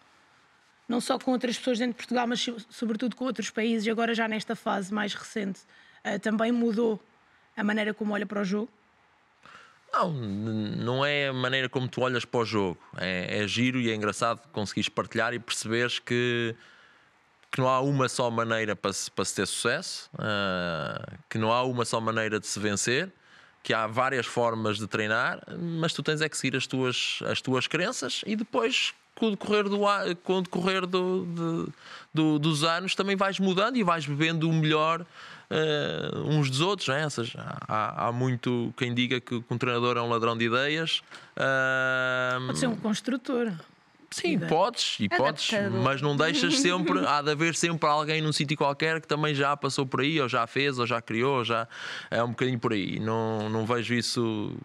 não 0.88 1.01
só 1.01 1.18
com 1.20 1.32
outras 1.32 1.58
pessoas 1.58 1.80
dentro 1.80 1.94
de 1.94 1.98
Portugal, 1.98 2.28
mas 2.28 2.48
sobretudo 2.70 3.16
com 3.16 3.25
outros 3.25 3.50
países, 3.51 3.86
e 3.86 3.92
agora 3.92 4.13
já 4.16 4.28
nesta 4.28 4.56
fase 4.56 4.92
mais 4.92 5.13
recente, 5.13 5.60
uh, 6.04 6.20
também 6.20 6.51
mudou 6.51 7.00
a 7.60 7.63
maneira 7.63 7.94
como 7.94 8.13
olha 8.13 8.25
para 8.25 8.42
o 8.42 8.44
jogo? 8.44 8.70
Não, 9.92 10.12
não 10.12 11.06
é 11.06 11.28
a 11.28 11.34
maneira 11.34 11.68
como 11.68 11.88
tu 11.88 12.01
olhas 12.01 12.24
para 12.24 12.39
o 12.39 12.46
jogo. 12.46 12.80
É, 12.98 13.44
é 13.44 13.48
giro 13.48 13.80
e 13.80 13.89
é 13.89 13.96
engraçado 13.96 14.42
conseguires 14.51 14.88
partilhar 14.88 15.34
e 15.34 15.39
perceberes 15.39 16.00
que 16.00 16.56
que 17.51 17.60
não 17.60 17.68
há 17.68 17.82
uma 17.82 18.08
só 18.08 18.30
maneira 18.30 18.75
para 18.75 18.94
se, 18.94 19.10
para 19.10 19.25
se 19.25 19.36
ter 19.36 19.48
sucesso, 19.48 20.10
uh, 20.13 21.18
que 21.28 21.39
não 21.39 21.51
há 21.51 21.63
uma 21.63 21.84
só 21.84 22.00
maneira 22.00 22.39
de 22.39 22.46
se 22.46 22.60
vencer, 22.60 23.12
que 23.63 23.74
há 23.74 23.88
várias 23.88 24.25
formas 24.25 24.78
de 24.78 24.88
treinar, 24.88 25.42
mas 25.58 25.92
tu 25.92 26.04
tens 26.04 26.22
é 26.22 26.30
que 26.30 26.38
seguir 26.38 26.56
as 26.56 26.68
tuas, 26.68 27.20
as 27.25 27.42
tuas 27.42 27.66
crenças 27.66 28.22
e 28.25 28.36
depois 28.36 28.94
com 29.20 29.28
o 29.28 29.32
decorrer, 29.32 29.66
do, 29.66 29.80
com 30.24 30.38
o 30.38 30.42
decorrer 30.42 30.88
do, 30.88 31.26
de, 31.26 31.74
do, 32.14 32.40
dos 32.40 32.64
anos 32.64 32.96
também 32.96 33.16
vais 33.16 33.38
mudando 33.40 33.76
e 33.76 33.84
vais 33.84 34.06
bebendo 34.06 34.50
o 34.50 34.54
melhor 34.54 35.02
uh, 35.02 36.20
uns 36.26 36.50
dos 36.50 36.62
outros. 36.62 36.88
Né? 36.88 37.04
Ou 37.04 37.10
seja, 37.10 37.58
há, 37.68 38.08
há, 38.08 38.12
muito 38.12 38.74
quem 38.78 38.94
diga 38.94 39.20
que 39.20 39.44
um 39.50 39.58
treinador 39.58 39.98
é 39.98 40.02
um 40.02 40.10
ladrão 40.10 40.38
de 40.38 40.46
ideias. 40.46 41.02
Uh, 41.36 42.48
Pode 42.48 42.60
ser 42.60 42.68
um 42.68 42.76
construtor. 42.76 43.52
Sim, 44.12 44.40
podes, 44.40 44.98
e 45.00 45.08
podes, 45.08 45.52
mas 45.84 46.02
não 46.02 46.18
deixas 46.18 46.58
sempre, 46.62 47.06
há 47.06 47.22
de 47.22 47.30
haver 47.30 47.54
sempre 47.54 47.88
alguém 47.88 48.24
num 48.24 48.34
sítio 48.34 48.58
qualquer 48.58 49.00
que 49.00 49.08
também 49.08 49.36
já 49.36 49.56
passou 49.56 49.86
por 49.86 50.02
aí, 50.02 50.20
ou 50.20 50.28
já 50.28 50.48
fez, 50.48 50.80
ou 50.80 50.88
já 50.88 51.00
criou, 51.00 51.38
ou 51.38 51.46
já 51.46 51.68
é 52.10 52.24
um 52.24 52.30
bocadinho 52.30 52.58
por 52.58 52.74
aí. 52.74 53.00
Não, 53.00 53.48
não 53.50 53.68
vejo 53.68 53.94
isso 53.94 54.58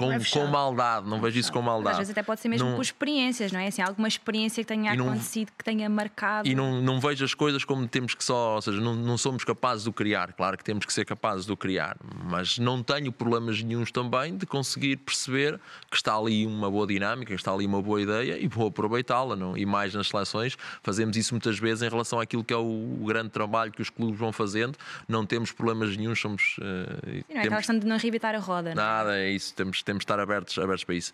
com, 0.00 0.40
com 0.40 0.46
maldade, 0.46 1.08
não, 1.08 1.20
vejo 1.20 1.38
isso 1.38 1.52
com 1.52 1.60
maldade. 1.60 1.92
Às 1.92 1.98
vezes 1.98 2.10
até 2.10 2.22
pode 2.22 2.40
ser 2.40 2.48
mesmo 2.48 2.68
não, 2.68 2.76
por 2.76 2.82
experiências, 2.82 3.52
não 3.52 3.60
é? 3.60 3.66
Assim, 3.66 3.82
alguma 3.82 4.08
experiência 4.08 4.62
que 4.62 4.68
tenha 4.68 4.94
não, 4.94 5.08
acontecido, 5.08 5.52
que 5.56 5.64
tenha 5.64 5.88
marcado. 5.88 6.48
E 6.48 6.54
não, 6.54 6.80
não 6.80 7.00
vejo 7.00 7.24
as 7.24 7.34
coisas 7.34 7.64
como 7.64 7.86
temos 7.86 8.14
que 8.14 8.24
só, 8.24 8.56
ou 8.56 8.62
seja, 8.62 8.80
não, 8.80 8.94
não 8.94 9.18
somos 9.18 9.44
capazes 9.44 9.84
de 9.84 9.90
o 9.90 9.92
criar. 9.92 10.32
Claro 10.32 10.56
que 10.56 10.64
temos 10.64 10.86
que 10.86 10.92
ser 10.92 11.04
capazes 11.04 11.46
de 11.46 11.52
o 11.52 11.56
criar, 11.56 11.96
mas 12.24 12.58
não 12.58 12.82
tenho 12.82 13.12
problemas 13.12 13.62
nenhums 13.62 13.90
também 13.90 14.36
de 14.36 14.46
conseguir 14.46 14.96
perceber 14.96 15.60
que 15.90 15.96
está 15.96 16.16
ali 16.16 16.46
uma 16.46 16.70
boa 16.70 16.86
dinâmica, 16.86 17.34
que 17.34 17.40
está 17.40 17.52
ali 17.52 17.66
uma 17.66 17.82
boa 17.82 18.00
ideia 18.00 18.38
e 18.38 18.48
vou 18.48 18.68
aproveitá-la. 18.68 19.36
E 19.56 19.66
mais 19.66 19.94
nas 19.94 20.08
seleções, 20.08 20.56
fazemos 20.82 21.16
isso 21.16 21.34
muitas 21.34 21.58
vezes 21.58 21.82
em 21.82 21.88
relação 21.88 22.18
àquilo 22.18 22.42
que 22.42 22.52
é 22.52 22.56
o, 22.56 22.98
o 23.00 23.04
grande 23.06 23.30
trabalho 23.30 23.70
que 23.70 23.82
os 23.82 23.90
clubes 23.90 24.18
vão 24.18 24.32
fazendo. 24.32 24.76
Não 25.08 25.24
temos 25.26 25.52
problemas 25.52 25.96
nenhums, 25.96 26.20
somos. 26.20 26.56
Uh, 26.58 27.00
Sim, 27.04 27.24
não 27.28 27.40
é 27.40 27.42
temos... 27.42 27.56
questão 27.58 27.78
de 27.78 27.86
não 27.86 27.96
arrebitar 27.96 28.34
a 28.34 28.38
roda. 28.38 28.74
Não 28.74 28.82
é? 28.82 28.86
Nada, 28.86 29.18
é 29.18 29.30
isso, 29.30 29.54
temos 29.54 29.82
temos 29.90 30.00
de 30.00 30.04
estar 30.04 30.20
abertos, 30.20 30.56
abertos 30.58 30.84
para 30.84 30.94
isso. 30.94 31.12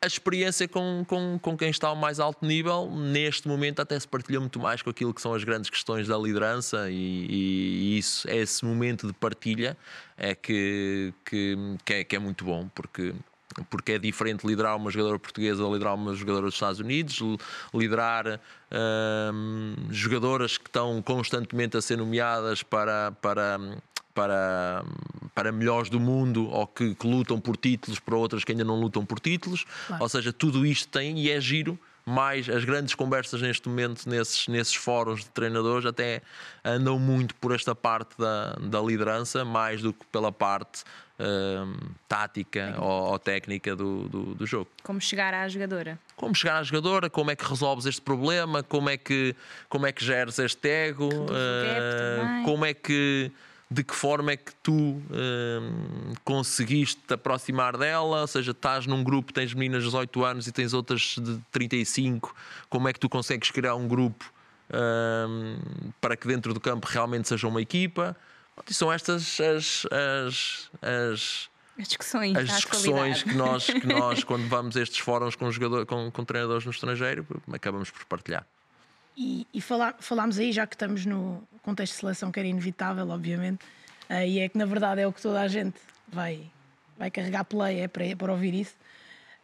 A 0.00 0.06
experiência 0.06 0.68
com, 0.68 1.04
com, 1.08 1.38
com 1.40 1.56
quem 1.56 1.70
está 1.70 1.88
ao 1.88 1.96
mais 1.96 2.20
alto 2.20 2.46
nível, 2.46 2.88
neste 2.88 3.48
momento, 3.48 3.80
até 3.80 3.98
se 3.98 4.06
partilha 4.06 4.38
muito 4.38 4.60
mais 4.60 4.80
com 4.80 4.90
aquilo 4.90 5.12
que 5.12 5.20
são 5.20 5.34
as 5.34 5.42
grandes 5.42 5.70
questões 5.70 6.06
da 6.06 6.16
liderança, 6.16 6.88
e, 6.88 7.26
e 7.28 7.98
isso, 7.98 8.28
esse 8.30 8.64
momento 8.64 9.08
de 9.08 9.12
partilha 9.12 9.76
é 10.16 10.36
que, 10.36 11.12
que, 11.24 11.56
que, 11.84 11.94
é, 11.94 12.04
que 12.04 12.14
é 12.14 12.18
muito 12.18 12.44
bom, 12.44 12.68
porque 12.74 13.12
porque 13.70 13.92
é 13.92 13.98
diferente 13.98 14.46
liderar 14.46 14.76
uma 14.76 14.90
jogadora 14.90 15.18
portuguesa 15.18 15.64
ou 15.64 15.72
liderar 15.72 15.94
uma 15.94 16.14
jogadora 16.14 16.46
dos 16.46 16.54
Estados 16.54 16.80
Unidos, 16.80 17.18
liderar 17.74 18.40
hum, 19.32 19.74
jogadoras 19.90 20.58
que 20.58 20.68
estão 20.68 21.00
constantemente 21.02 21.76
a 21.76 21.80
ser 21.80 21.96
nomeadas 21.96 22.62
para, 22.62 23.12
para, 23.20 23.58
para, 24.18 24.84
para 25.32 25.52
melhores 25.52 25.88
do 25.88 26.00
mundo 26.00 26.50
ou 26.50 26.66
que, 26.66 26.92
que, 26.96 27.06
lutam 27.06 27.40
por 27.40 27.56
títulos 27.56 28.00
para 28.00 28.16
outras 28.16 28.42
que 28.42 28.50
ainda 28.50 28.64
não 28.64 28.74
lutam 28.80 29.06
por 29.06 29.20
títulos. 29.20 29.64
Claro. 29.86 30.02
Ou 30.02 30.08
seja, 30.08 30.32
tudo 30.32 30.66
isto 30.66 30.88
tem 30.88 31.20
e 31.20 31.30
é 31.30 31.40
giro. 31.40 31.78
Mais 32.04 32.48
as 32.48 32.64
grandes 32.64 32.94
conversas 32.94 33.40
neste 33.40 33.68
momento 33.68 34.08
nesses, 34.08 34.48
nesses 34.48 34.74
fóruns 34.74 35.20
de 35.20 35.30
treinadores 35.30 35.86
até 35.86 36.22
andam 36.64 36.98
muito 36.98 37.34
por 37.36 37.54
esta 37.54 37.74
parte 37.74 38.18
da, 38.18 38.54
da 38.54 38.80
liderança, 38.80 39.44
mais 39.44 39.82
do 39.82 39.92
que 39.92 40.06
pela 40.06 40.32
parte 40.32 40.84
hum, 41.20 41.76
tática 42.08 42.74
ou, 42.78 43.10
ou, 43.12 43.18
técnica 43.18 43.76
do, 43.76 44.08
do, 44.08 44.34
do, 44.34 44.46
jogo. 44.46 44.68
Como 44.82 45.00
chegar 45.02 45.34
à 45.34 45.46
jogadora? 45.48 45.98
Como 46.16 46.34
chegar 46.34 46.58
à 46.58 46.62
jogadora, 46.62 47.10
como 47.10 47.30
é 47.30 47.36
que 47.36 47.44
resolves 47.44 47.84
este 47.84 48.00
problema, 48.00 48.62
como 48.62 48.88
é 48.88 48.96
que, 48.96 49.36
como 49.68 49.86
é 49.86 49.92
que 49.92 50.02
geres 50.02 50.38
este 50.38 50.66
ego, 50.66 51.08
uh, 51.08 52.44
como 52.46 52.64
é 52.64 52.72
que 52.72 53.30
de 53.70 53.84
que 53.84 53.94
forma 53.94 54.32
é 54.32 54.36
que 54.36 54.54
tu 54.62 54.72
hum, 54.72 55.02
conseguiste 56.24 57.00
te 57.06 57.14
aproximar 57.14 57.76
dela, 57.76 58.22
ou 58.22 58.26
seja, 58.26 58.52
estás 58.52 58.86
num 58.86 59.04
grupo, 59.04 59.32
tens 59.32 59.52
meninas 59.52 59.82
de 59.82 59.88
18 59.88 60.24
anos 60.24 60.46
e 60.46 60.52
tens 60.52 60.72
outras 60.72 61.16
de 61.18 61.38
35, 61.52 62.34
como 62.70 62.88
é 62.88 62.92
que 62.92 63.00
tu 63.00 63.08
consegues 63.08 63.50
criar 63.50 63.74
um 63.74 63.86
grupo 63.86 64.24
hum, 64.72 65.58
para 66.00 66.16
que 66.16 66.26
dentro 66.26 66.54
do 66.54 66.60
campo 66.60 66.86
realmente 66.88 67.28
seja 67.28 67.46
uma 67.46 67.60
equipa? 67.60 68.16
E 68.68 68.72
são 68.72 68.90
estas 68.90 69.38
as, 69.40 69.86
as, 69.92 70.70
as 70.80 71.50
as 71.78 71.86
discussões, 71.86 72.36
as 72.36 72.48
discussões 72.48 73.22
que 73.22 73.34
nós, 73.34 73.66
que 73.66 73.86
nós, 73.86 74.24
quando 74.24 74.48
vamos 74.48 74.76
a 74.76 74.82
estes 74.82 74.98
fóruns 74.98 75.36
com, 75.36 75.48
jogador, 75.52 75.86
com, 75.86 76.10
com 76.10 76.24
treinadores 76.24 76.64
no 76.64 76.72
estrangeiro, 76.72 77.24
acabamos 77.52 77.88
por 77.88 78.04
partilhar. 78.06 78.44
E, 79.20 79.48
e 79.52 79.60
falar, 79.60 79.96
falámos 79.98 80.38
aí, 80.38 80.52
já 80.52 80.64
que 80.64 80.76
estamos 80.76 81.04
no 81.04 81.42
contexto 81.62 81.94
de 81.94 81.98
seleção, 81.98 82.30
que 82.30 82.38
era 82.38 82.48
inevitável, 82.48 83.08
obviamente, 83.08 83.64
uh, 84.08 84.24
e 84.24 84.38
é 84.38 84.48
que 84.48 84.56
na 84.56 84.64
verdade 84.64 85.00
é 85.00 85.06
o 85.08 85.12
que 85.12 85.20
toda 85.20 85.40
a 85.40 85.48
gente 85.48 85.76
vai, 86.06 86.48
vai 86.96 87.10
carregar 87.10 87.42
play 87.42 87.80
é 87.80 87.88
para, 87.88 88.06
é 88.06 88.14
para 88.14 88.30
ouvir 88.30 88.54
isso. 88.54 88.76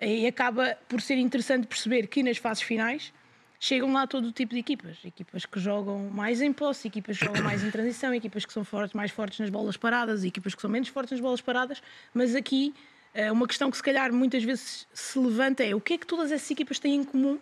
E 0.00 0.28
acaba 0.28 0.78
por 0.88 1.00
ser 1.00 1.16
interessante 1.18 1.66
perceber 1.66 2.06
que 2.06 2.22
nas 2.22 2.36
fases 2.36 2.62
finais 2.62 3.12
chegam 3.58 3.92
lá 3.92 4.06
todo 4.06 4.28
o 4.28 4.32
tipo 4.32 4.54
de 4.54 4.60
equipas. 4.60 4.98
Equipas 5.04 5.44
que 5.44 5.58
jogam 5.58 6.08
mais 6.10 6.40
em 6.40 6.52
posse, 6.52 6.86
equipas 6.86 7.18
que 7.18 7.24
jogam 7.24 7.42
mais 7.42 7.64
em 7.64 7.70
transição, 7.70 8.14
equipas 8.14 8.44
que 8.44 8.52
são 8.52 8.64
fortes, 8.64 8.94
mais 8.94 9.10
fortes 9.10 9.40
nas 9.40 9.50
bolas 9.50 9.76
paradas, 9.76 10.22
equipas 10.22 10.54
que 10.54 10.60
são 10.60 10.70
menos 10.70 10.88
fortes 10.88 11.12
nas 11.12 11.20
bolas 11.20 11.40
paradas. 11.40 11.82
Mas 12.12 12.36
aqui, 12.36 12.72
eh, 13.12 13.32
uma 13.32 13.46
questão 13.48 13.70
que 13.70 13.76
se 13.76 13.82
calhar 13.82 14.12
muitas 14.12 14.44
vezes 14.44 14.86
se 14.92 15.18
levanta 15.18 15.64
é 15.64 15.74
o 15.74 15.80
que 15.80 15.94
é 15.94 15.98
que 15.98 16.06
todas 16.06 16.30
essas 16.30 16.48
equipas 16.50 16.78
têm 16.78 16.96
em 16.96 17.04
comum 17.04 17.40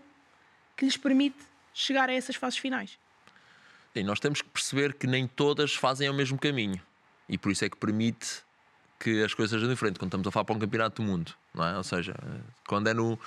que 0.77 0.85
lhes 0.85 0.97
permite 0.97 1.52
chegar 1.75 2.09
a 2.09 2.13
essas 2.13 2.37
fases 2.37 2.59
finais. 2.59 2.99
E 3.95 4.03
nós 4.03 4.19
temos 4.19 4.41
que 4.41 4.49
perceber 4.49 4.95
que 4.95 5.07
nem 5.07 5.27
todas 5.27 5.75
fazem 5.75 6.09
o 6.09 6.15
mesmo 6.15 6.39
caminho. 6.39 6.81
E 7.29 7.37
por 7.37 7.53
isso 7.53 7.65
é 7.65 7.69
que 7.69 7.77
permite 7.77 8.43
que 8.99 9.23
as 9.23 9.35
coisas 9.35 9.51
sejam 9.51 9.69
diferentes 9.69 9.99
quando 9.99 10.09
estamos 10.09 10.27
a 10.27 10.31
falar 10.31 10.45
para 10.45 10.55
um 10.55 10.59
campeonato 10.59 11.03
do 11.03 11.09
mundo, 11.09 11.35
não 11.53 11.65
é? 11.65 11.77
Ou 11.77 11.83
seja, 11.83 12.15
quando 12.67 12.89
é 12.89 12.95
no, 12.95 13.19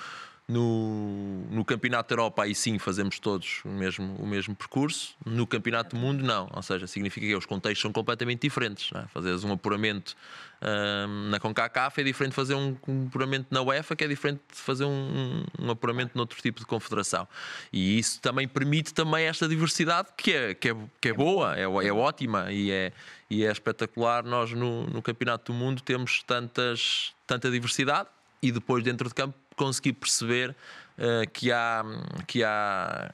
no, 0.48 1.44
no 1.50 1.64
Campeonato 1.64 2.14
Europa, 2.14 2.44
aí 2.44 2.54
sim 2.54 2.78
fazemos 2.78 3.18
todos 3.18 3.62
o 3.64 3.68
mesmo, 3.68 4.14
o 4.14 4.26
mesmo 4.26 4.54
percurso. 4.54 5.16
No 5.24 5.46
Campeonato 5.46 5.96
do 5.96 6.00
Mundo, 6.00 6.24
não. 6.24 6.48
Ou 6.54 6.62
seja, 6.62 6.86
significa 6.86 7.26
que 7.26 7.34
os 7.34 7.44
contextos 7.44 7.82
são 7.82 7.92
completamente 7.92 8.42
diferentes. 8.42 8.90
É? 8.94 9.06
Fazeres 9.08 9.42
um 9.42 9.52
apuramento 9.52 10.16
um, 10.62 11.30
na 11.30 11.40
CONCACAF 11.40 12.00
é 12.00 12.04
diferente 12.04 12.30
de 12.30 12.36
fazer 12.36 12.54
um, 12.54 12.76
um, 12.86 13.06
apuramento 13.08 13.48
na 13.50 13.60
UEFA, 13.60 13.96
que 13.96 14.04
é 14.04 14.08
diferente 14.08 14.40
de 14.52 14.58
fazer 14.58 14.84
um, 14.84 15.44
um, 15.58 15.70
apuramento 15.70 16.12
noutro 16.16 16.40
tipo 16.40 16.60
de 16.60 16.66
confederação. 16.66 17.26
E 17.72 17.98
isso 17.98 18.20
também 18.20 18.46
permite 18.46 18.94
também 18.94 19.26
esta 19.26 19.48
diversidade 19.48 20.10
que 20.16 20.32
é, 20.32 20.54
que 20.54 20.70
é, 20.70 20.76
que 21.00 21.08
é 21.08 21.12
boa, 21.12 21.56
é, 21.56 21.62
é 21.62 21.92
ótima 21.92 22.52
e 22.52 22.70
é, 22.70 22.92
e 23.28 23.44
é 23.44 23.50
espetacular. 23.50 24.24
Nós 24.24 24.52
no, 24.52 24.86
no 24.86 25.02
Campeonato 25.02 25.52
do 25.52 25.58
Mundo 25.58 25.82
temos 25.82 26.22
tantas, 26.22 27.12
tanta 27.26 27.50
diversidade 27.50 28.08
e 28.40 28.52
depois 28.52 28.84
dentro 28.84 29.08
de 29.08 29.14
campo 29.14 29.36
conseguir 29.56 29.94
perceber 29.94 30.50
uh, 30.98 31.28
que 31.32 31.50
há 31.50 31.82
que 32.26 32.44
há 32.44 33.10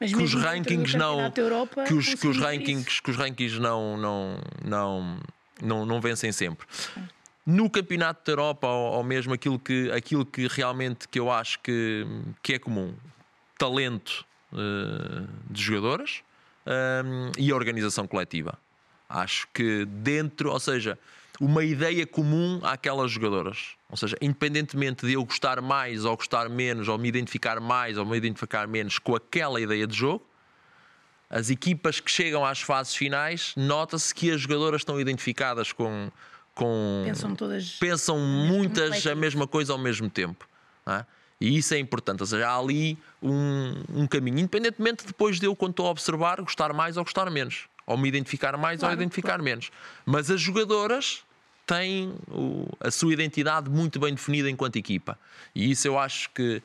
Mas 0.00 0.12
que 0.12 0.22
os 0.22 0.34
rankings 0.34 0.96
não 0.96 1.32
Europa, 1.36 1.84
que 1.84 1.94
os, 1.94 2.14
que 2.14 2.26
os 2.26 2.38
rankings 2.38 2.88
isso. 2.88 3.02
que 3.02 3.10
os 3.10 3.16
rankings 3.16 3.60
não 3.60 3.96
não 3.96 4.40
não 4.64 5.20
não, 5.62 5.86
não 5.86 6.00
vencem 6.00 6.32
sempre 6.32 6.66
no 7.46 7.68
campeonato 7.68 8.24
da 8.24 8.32
Europa 8.32 8.66
ou, 8.66 8.94
ou 8.94 9.04
mesmo 9.04 9.34
aquilo 9.34 9.58
que 9.58 9.90
aquilo 9.92 10.24
que 10.24 10.48
realmente 10.48 11.06
que 11.06 11.18
eu 11.18 11.30
acho 11.30 11.58
que 11.60 12.06
que 12.42 12.54
é 12.54 12.58
comum 12.58 12.94
talento 13.58 14.24
eh, 14.52 15.26
de 15.50 15.62
jogadoras 15.62 16.22
ehm, 16.66 17.30
e 17.38 17.52
a 17.52 17.54
organização 17.54 18.06
coletiva 18.06 18.58
acho 19.08 19.46
que 19.52 19.84
dentro 19.84 20.50
ou 20.50 20.58
seja 20.58 20.98
uma 21.40 21.64
ideia 21.64 22.06
comum 22.06 22.60
àquelas 22.62 23.10
jogadoras. 23.10 23.70
Ou 23.88 23.96
seja, 23.96 24.14
independentemente 24.20 25.06
de 25.06 25.14
eu 25.14 25.24
gostar 25.24 25.60
mais 25.62 26.04
ou 26.04 26.14
gostar 26.14 26.50
menos, 26.50 26.86
ou 26.86 26.98
me 26.98 27.08
identificar 27.08 27.58
mais 27.58 27.96
ou 27.96 28.04
me 28.04 28.14
identificar 28.16 28.68
menos 28.68 28.98
com 28.98 29.16
aquela 29.16 29.58
ideia 29.58 29.86
de 29.86 29.96
jogo, 29.96 30.24
as 31.30 31.48
equipas 31.48 31.98
que 31.98 32.10
chegam 32.10 32.44
às 32.44 32.60
fases 32.60 32.94
finais, 32.94 33.54
nota-se 33.56 34.14
que 34.14 34.30
as 34.30 34.42
jogadoras 34.42 34.82
estão 34.82 35.00
identificadas 35.00 35.72
com. 35.72 36.10
com 36.54 37.02
Pensam 37.06 37.34
todas. 37.34 37.70
pensam 37.78 38.18
muitas 38.18 39.06
a 39.06 39.14
mesma 39.14 39.46
coisa 39.46 39.72
ao 39.72 39.78
mesmo 39.78 40.10
tempo. 40.10 40.46
é? 40.86 41.06
E 41.40 41.56
isso 41.56 41.72
é 41.72 41.78
importante. 41.78 42.20
Ou 42.20 42.26
seja, 42.26 42.46
há 42.46 42.58
ali 42.58 42.98
um, 43.22 43.82
um 43.94 44.06
caminho, 44.06 44.40
independentemente 44.40 45.06
depois 45.06 45.40
de 45.40 45.46
eu, 45.46 45.56
quando 45.56 45.70
estou 45.70 45.86
a 45.86 45.90
observar, 45.90 46.38
gostar 46.42 46.74
mais 46.74 46.98
ou 46.98 47.04
gostar 47.04 47.30
menos. 47.30 47.66
Ou 47.86 47.96
me 47.96 48.08
identificar 48.08 48.58
mais 48.58 48.80
Claro, 48.80 48.94
ou 48.94 49.00
identificar 49.00 49.40
menos. 49.40 49.70
Mas 50.04 50.30
as 50.30 50.40
jogadoras 50.40 51.24
têm 51.74 52.12
o- 52.28 52.66
a 52.80 52.90
sua 52.90 53.12
identidade 53.12 53.70
muito 53.70 54.00
bem 54.00 54.12
definida 54.12 54.50
enquanto 54.50 54.74
equipa. 54.76 55.16
E 55.54 55.70
isso 55.70 55.86
eu 55.86 55.96
acho 55.98 56.28
que, 56.30 56.60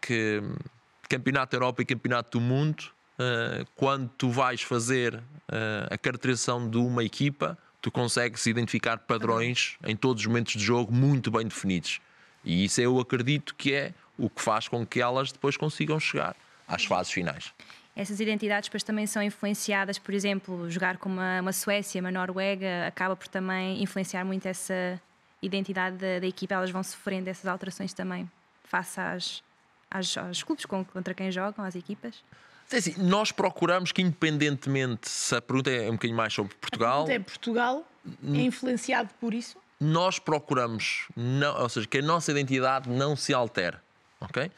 que 0.00 0.42
Campeonato 1.08 1.52
da 1.52 1.56
Europa 1.58 1.82
e 1.82 1.84
Campeonato 1.84 2.38
do 2.38 2.40
Mundo, 2.44 2.84
eh, 3.18 3.64
quando 3.76 4.08
tu 4.16 4.30
vais 4.30 4.62
fazer 4.62 5.22
eh, 5.50 5.88
a 5.90 5.98
caracterização 5.98 6.68
de 6.68 6.78
uma 6.78 7.04
equipa, 7.04 7.58
tu 7.82 7.90
consegues 7.90 8.46
identificar 8.46 8.98
padrões 8.98 9.76
em 9.86 9.94
todos 9.96 10.22
os 10.22 10.26
momentos 10.26 10.54
de 10.54 10.60
jogo 10.64 10.92
muito 10.92 11.30
bem 11.30 11.46
definidos. 11.46 12.00
E 12.44 12.64
isso 12.64 12.80
eu 12.80 12.98
acredito 12.98 13.54
que 13.54 13.74
é 13.74 13.92
o 14.16 14.28
que 14.30 14.40
faz 14.42 14.66
com 14.68 14.84
que 14.86 15.00
elas 15.00 15.30
depois 15.32 15.56
consigam 15.56 15.98
chegar 16.00 16.34
às 16.66 16.84
fases 16.84 17.12
finais. 17.12 17.52
Essas 17.98 18.20
identidades 18.20 18.68
depois 18.68 18.84
também 18.84 19.06
são 19.08 19.20
influenciadas, 19.20 19.98
por 19.98 20.14
exemplo, 20.14 20.70
jogar 20.70 20.98
com 20.98 21.08
uma, 21.08 21.40
uma 21.40 21.52
Suécia, 21.52 22.00
uma 22.00 22.12
Noruega, 22.12 22.86
acaba 22.86 23.16
por 23.16 23.26
também 23.26 23.82
influenciar 23.82 24.24
muito 24.24 24.46
essa 24.46 25.00
identidade 25.42 25.96
da, 25.96 26.20
da 26.20 26.26
equipa. 26.26 26.54
Elas 26.54 26.70
vão 26.70 26.82
sofrendo 26.84 27.28
essas 27.28 27.46
alterações 27.46 27.92
também, 27.92 28.30
face 28.64 29.00
às, 29.00 29.42
às, 29.90 30.16
aos 30.16 30.42
clubes 30.44 30.64
com- 30.64 30.84
contra 30.84 31.12
quem 31.12 31.32
jogam, 31.32 31.64
às 31.64 31.74
equipas. 31.74 32.22
É 32.70 32.76
assim, 32.76 32.94
nós 32.98 33.32
procuramos 33.32 33.90
que, 33.90 34.00
independentemente 34.00 35.08
se 35.08 35.34
a 35.34 35.40
pergunta 35.42 35.68
é 35.70 35.88
um 35.88 35.94
bocadinho 35.94 36.16
mais 36.16 36.32
sobre 36.32 36.54
Portugal, 36.54 37.02
Até 37.02 37.18
Portugal 37.18 37.84
é 38.32 38.36
influenciado 38.42 39.10
por 39.18 39.34
isso. 39.34 39.56
nós 39.80 40.18
procuramos, 40.20 41.08
não, 41.16 41.60
ou 41.62 41.68
seja, 41.68 41.86
que 41.88 41.98
a 41.98 42.02
nossa 42.02 42.30
identidade 42.30 42.88
não 42.88 43.16
se 43.16 43.34
altere, 43.34 43.76
ok? 44.20 44.52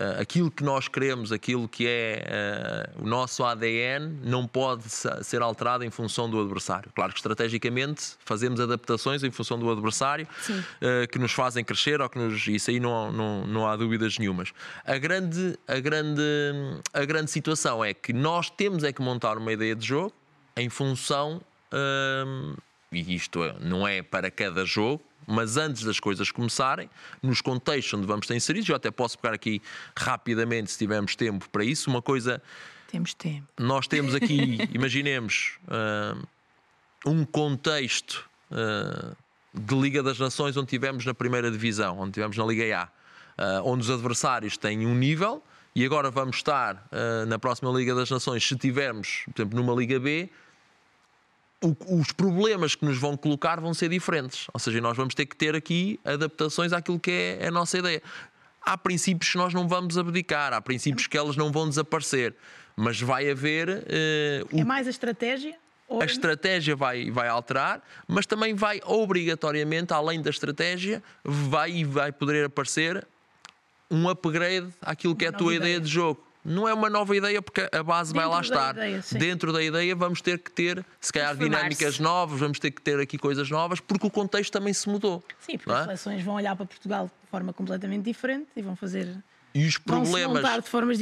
Eh, 0.00 0.16
aquilo 0.18 0.50
que 0.50 0.64
nós 0.64 0.88
queremos, 0.88 1.30
aquilo 1.30 1.68
que 1.68 1.86
é 1.86 2.24
eh, 2.26 2.90
o 2.98 3.06
nosso 3.06 3.44
ADN, 3.44 4.18
não 4.24 4.46
pode 4.46 4.84
ser 4.88 5.42
alterado 5.42 5.84
em 5.84 5.90
função 5.90 6.28
do 6.28 6.40
adversário. 6.40 6.90
Claro 6.94 7.12
que 7.12 7.18
estrategicamente 7.18 8.14
fazemos 8.24 8.60
adaptações 8.60 9.22
em 9.22 9.30
função 9.30 9.58
do 9.58 9.70
adversário 9.70 10.26
Sim. 10.40 10.64
eh, 10.80 11.06
que 11.06 11.18
nos 11.18 11.32
fazem 11.32 11.62
crescer 11.62 12.00
ou 12.00 12.08
que 12.08 12.18
nos. 12.18 12.48
Isso 12.48 12.70
aí 12.70 12.80
não, 12.80 13.12
não, 13.12 13.46
não 13.46 13.68
há 13.68 13.76
dúvidas 13.76 14.16
nenhumas. 14.16 14.54
A 14.86 14.96
grande, 14.96 15.58
a, 15.68 15.78
grande, 15.78 16.22
a 16.94 17.04
grande 17.04 17.30
situação 17.30 17.84
é 17.84 17.92
que 17.92 18.14
nós 18.14 18.48
temos 18.48 18.82
é 18.82 18.94
que 18.94 19.02
montar 19.02 19.36
uma 19.36 19.52
ideia 19.52 19.76
de 19.76 19.86
jogo 19.86 20.14
em 20.56 20.70
função. 20.70 21.42
hum, 22.26 22.54
e 22.92 23.14
isto 23.14 23.42
é- 23.44 23.56
não 23.60 23.86
é 23.86 24.02
para 24.02 24.30
cada 24.30 24.64
jogo, 24.64 25.02
mas 25.26 25.56
antes 25.56 25.84
das 25.84 26.00
coisas 26.00 26.32
começarem, 26.32 26.90
nos 27.22 27.40
contextos 27.40 27.94
onde 27.94 28.06
vamos 28.06 28.24
estar 28.24 28.34
inseridos, 28.34 28.68
eu 28.68 28.74
até 28.74 28.90
posso 28.90 29.16
pegar 29.18 29.34
aqui 29.34 29.62
rapidamente, 29.96 30.72
se 30.72 30.78
tivermos 30.78 31.14
tempo 31.14 31.48
para 31.50 31.64
isso, 31.64 31.88
uma 31.88 32.02
coisa 32.02 32.42
Temos 32.90 33.14
tempo. 33.14 33.46
nós 33.58 33.86
temos 33.86 34.14
aqui, 34.14 34.58
imaginemos, 34.74 35.58
ah, 35.68 36.16
um 37.06 37.24
contexto 37.24 38.28
ah, 38.50 39.14
de 39.54 39.74
Liga 39.76 40.02
das 40.02 40.18
Nações 40.18 40.56
onde 40.56 40.68
tivemos 40.68 41.04
na 41.04 41.14
primeira 41.14 41.48
divisão, 41.50 42.00
onde 42.00 42.12
tivemos 42.12 42.36
na 42.36 42.44
Liga 42.44 42.76
A, 42.76 42.88
ah, 43.38 43.62
onde 43.64 43.82
os 43.84 43.90
adversários 43.90 44.56
têm 44.56 44.84
um 44.84 44.94
nível 44.96 45.40
e 45.76 45.84
agora 45.84 46.10
vamos 46.10 46.36
estar 46.38 46.88
na 47.28 47.38
próxima 47.38 47.70
Liga 47.70 47.94
das 47.94 48.10
Nações, 48.10 48.44
se 48.44 48.56
tivermos, 48.56 49.22
por 49.32 49.42
exemplo, 49.42 49.56
numa 49.62 49.72
Liga 49.72 50.00
B, 50.00 50.28
os 51.62 52.12
problemas 52.12 52.74
que 52.74 52.84
nos 52.84 52.98
vão 52.98 53.16
colocar 53.16 53.60
vão 53.60 53.74
ser 53.74 53.88
diferentes. 53.90 54.46
Ou 54.52 54.58
seja, 54.58 54.80
nós 54.80 54.96
vamos 54.96 55.14
ter 55.14 55.26
que 55.26 55.36
ter 55.36 55.54
aqui 55.54 56.00
adaptações 56.04 56.72
àquilo 56.72 56.98
que 56.98 57.10
é 57.40 57.46
a 57.46 57.50
nossa 57.50 57.78
ideia. 57.78 58.02
Há 58.62 58.76
princípios 58.78 59.32
que 59.32 59.38
nós 59.38 59.52
não 59.52 59.68
vamos 59.68 59.98
abdicar, 59.98 60.52
há 60.52 60.60
princípios 60.60 61.06
que 61.06 61.16
elas 61.16 61.36
não 61.36 61.52
vão 61.52 61.68
desaparecer, 61.68 62.34
mas 62.76 63.00
vai 63.00 63.30
haver 63.30 63.84
eh, 63.88 64.44
o 64.52 64.60
É 64.60 64.64
mais 64.64 64.86
a 64.86 64.90
estratégia? 64.90 65.56
Ou 65.88 66.00
a 66.00 66.04
estratégia 66.04 66.76
vai, 66.76 67.10
vai 67.10 67.28
alterar, 67.28 67.82
mas 68.06 68.24
também 68.24 68.54
vai 68.54 68.80
obrigatoriamente, 68.84 69.92
além 69.92 70.22
da 70.22 70.30
estratégia, 70.30 71.02
vai, 71.24 71.84
vai 71.84 72.12
poder 72.12 72.44
aparecer 72.44 73.06
um 73.90 74.08
upgrade 74.08 74.68
àquilo 74.80 75.16
que 75.16 75.24
é 75.24 75.28
a 75.28 75.32
tua 75.32 75.54
ideia. 75.54 75.70
ideia 75.70 75.80
de 75.80 75.88
jogo. 75.88 76.24
Não 76.44 76.66
é 76.66 76.72
uma 76.72 76.88
nova 76.88 77.14
ideia 77.14 77.42
porque 77.42 77.68
a 77.70 77.82
base 77.82 78.14
vai 78.14 78.24
Dentro 78.24 78.30
lá 78.34 78.40
da 78.40 78.44
estar. 78.46 78.76
ideia. 78.76 79.04
Dentro 79.12 79.52
da 79.52 79.62
ideia 79.62 79.94
vamos 79.94 80.20
ter 80.22 80.38
que 80.38 80.50
ter, 80.50 80.84
se 81.00 81.12
calhar, 81.12 81.36
dinâmicas 81.36 81.98
novas, 81.98 82.40
vamos 82.40 82.58
ter 82.58 82.70
que 82.70 82.80
ter 82.80 82.98
aqui 82.98 83.18
coisas 83.18 83.50
novas, 83.50 83.78
porque 83.80 84.06
o 84.06 84.10
contexto 84.10 84.50
também 84.52 84.72
se 84.72 84.88
mudou. 84.88 85.22
Sim, 85.38 85.58
porque 85.58 85.70
é? 85.70 85.74
as 85.74 85.84
seleções 85.84 86.22
vão 86.24 86.34
olhar 86.34 86.56
para 86.56 86.64
Portugal 86.64 87.10
de 87.22 87.30
forma 87.30 87.52
completamente 87.52 88.04
diferente 88.04 88.46
e 88.56 88.62
vão 88.62 88.74
fazer. 88.74 89.14
E 89.52 89.66
os 89.66 89.76
problemas, 89.78 90.44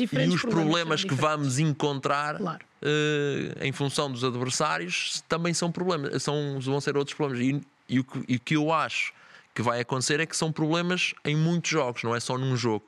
e 0.01 0.29
os 0.29 0.41
problemas 0.43 1.05
que 1.05 1.15
vamos 1.15 1.59
encontrar 1.59 2.39
Claro. 2.39 2.65
eh, 2.83 3.67
em 3.67 3.73
função 3.73 4.11
dos 4.11 4.25
adversários 4.25 5.23
também 5.29 5.53
são 5.53 5.71
problemas, 5.71 6.23
são, 6.23 6.59
vão 6.59 6.81
ser 6.81 6.97
outros 6.97 7.15
problemas. 7.15 7.45
E, 7.47 7.61
e 7.89 8.01
o 8.01 8.05
que, 8.05 8.25
e 8.27 8.37
o 8.37 8.41
que 8.41 8.57
eu 8.57 8.73
acho 8.73 9.13
que 9.55 9.61
vai 9.61 9.81
acontecer 9.81 10.19
é 10.21 10.25
que 10.27 10.37
são 10.37 10.51
problemas 10.51 11.13
em 11.25 11.37
muitos 11.37 11.71
jogos, 11.71 12.03
não 12.03 12.17
é 12.17 12.21
só 12.21 12.39
num 12.39 12.57
jogo. 12.57 12.88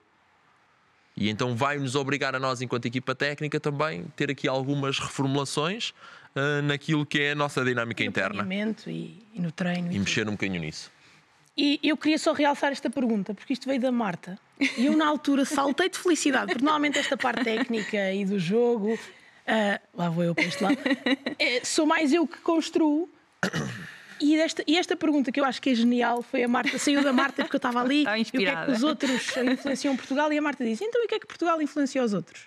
E 1.16 1.28
então 1.28 1.54
vai 1.54 1.78
nos 1.78 1.94
obrigar 1.94 2.34
a 2.34 2.38
nós, 2.38 2.62
enquanto 2.62 2.86
equipa 2.86 3.14
técnica, 3.14 3.60
também 3.60 4.04
ter 4.16 4.30
aqui 4.30 4.48
algumas 4.48 4.98
reformulações 4.98 5.92
eh, 6.34 6.62
naquilo 6.62 7.04
que 7.04 7.20
é 7.20 7.32
a 7.32 7.34
nossa 7.34 7.64
dinâmica 7.64 8.02
no 8.02 8.08
interna 8.08 8.46
e, 8.86 9.26
e 9.34 9.40
no 9.40 9.50
treino. 9.50 9.88
e 9.88 9.90
tudo. 9.90 9.98
mexer 9.98 10.28
um 10.28 10.32
bocadinho 10.32 10.60
nisso. 10.60 10.90
E 11.56 11.78
eu 11.82 11.96
queria 11.96 12.18
só 12.18 12.32
realçar 12.32 12.72
esta 12.72 12.88
pergunta, 12.88 13.34
porque 13.34 13.52
isto 13.52 13.66
veio 13.68 13.80
da 13.80 13.92
Marta. 13.92 14.38
E 14.78 14.86
eu, 14.86 14.96
na 14.96 15.06
altura, 15.06 15.44
saltei 15.44 15.90
de 15.90 15.98
felicidade, 15.98 16.46
porque 16.52 16.64
normalmente 16.64 16.98
esta 16.98 17.16
parte 17.16 17.44
técnica 17.44 18.12
e 18.12 18.24
do 18.24 18.38
jogo. 18.38 18.98
ah, 19.46 19.80
lá 19.92 20.08
vou 20.08 20.24
eu 20.24 20.34
para 20.34 20.44
este 20.44 20.62
lado. 20.62 20.78
eh, 21.38 21.60
sou 21.64 21.84
mais 21.84 22.12
eu 22.12 22.26
que 22.26 22.38
construo. 22.38 23.10
E 24.20 24.36
esta, 24.36 24.62
e 24.66 24.76
esta 24.76 24.94
pergunta 24.96 25.32
que 25.32 25.40
eu 25.40 25.44
acho 25.44 25.60
que 25.62 25.70
é 25.70 25.74
genial 25.74 26.22
foi 26.22 26.42
a 26.42 26.48
Marta, 26.48 26.78
saiu 26.78 27.02
da 27.02 27.12
Marta 27.12 27.42
porque 27.42 27.56
eu 27.56 27.58
estava 27.58 27.80
ali. 27.80 28.04
E 28.18 28.22
o 28.22 28.24
que 28.24 28.46
é 28.46 28.64
que 28.66 28.70
os 28.72 28.82
outros 28.82 29.36
influenciam 29.36 29.96
Portugal? 29.96 30.32
E 30.32 30.38
a 30.38 30.42
Marta 30.42 30.64
disse: 30.64 30.84
então 30.84 31.02
e 31.02 31.06
o 31.06 31.08
que 31.08 31.14
é 31.14 31.18
que 31.18 31.26
Portugal 31.26 31.60
influencia 31.62 32.02
os 32.04 32.12
outros? 32.12 32.42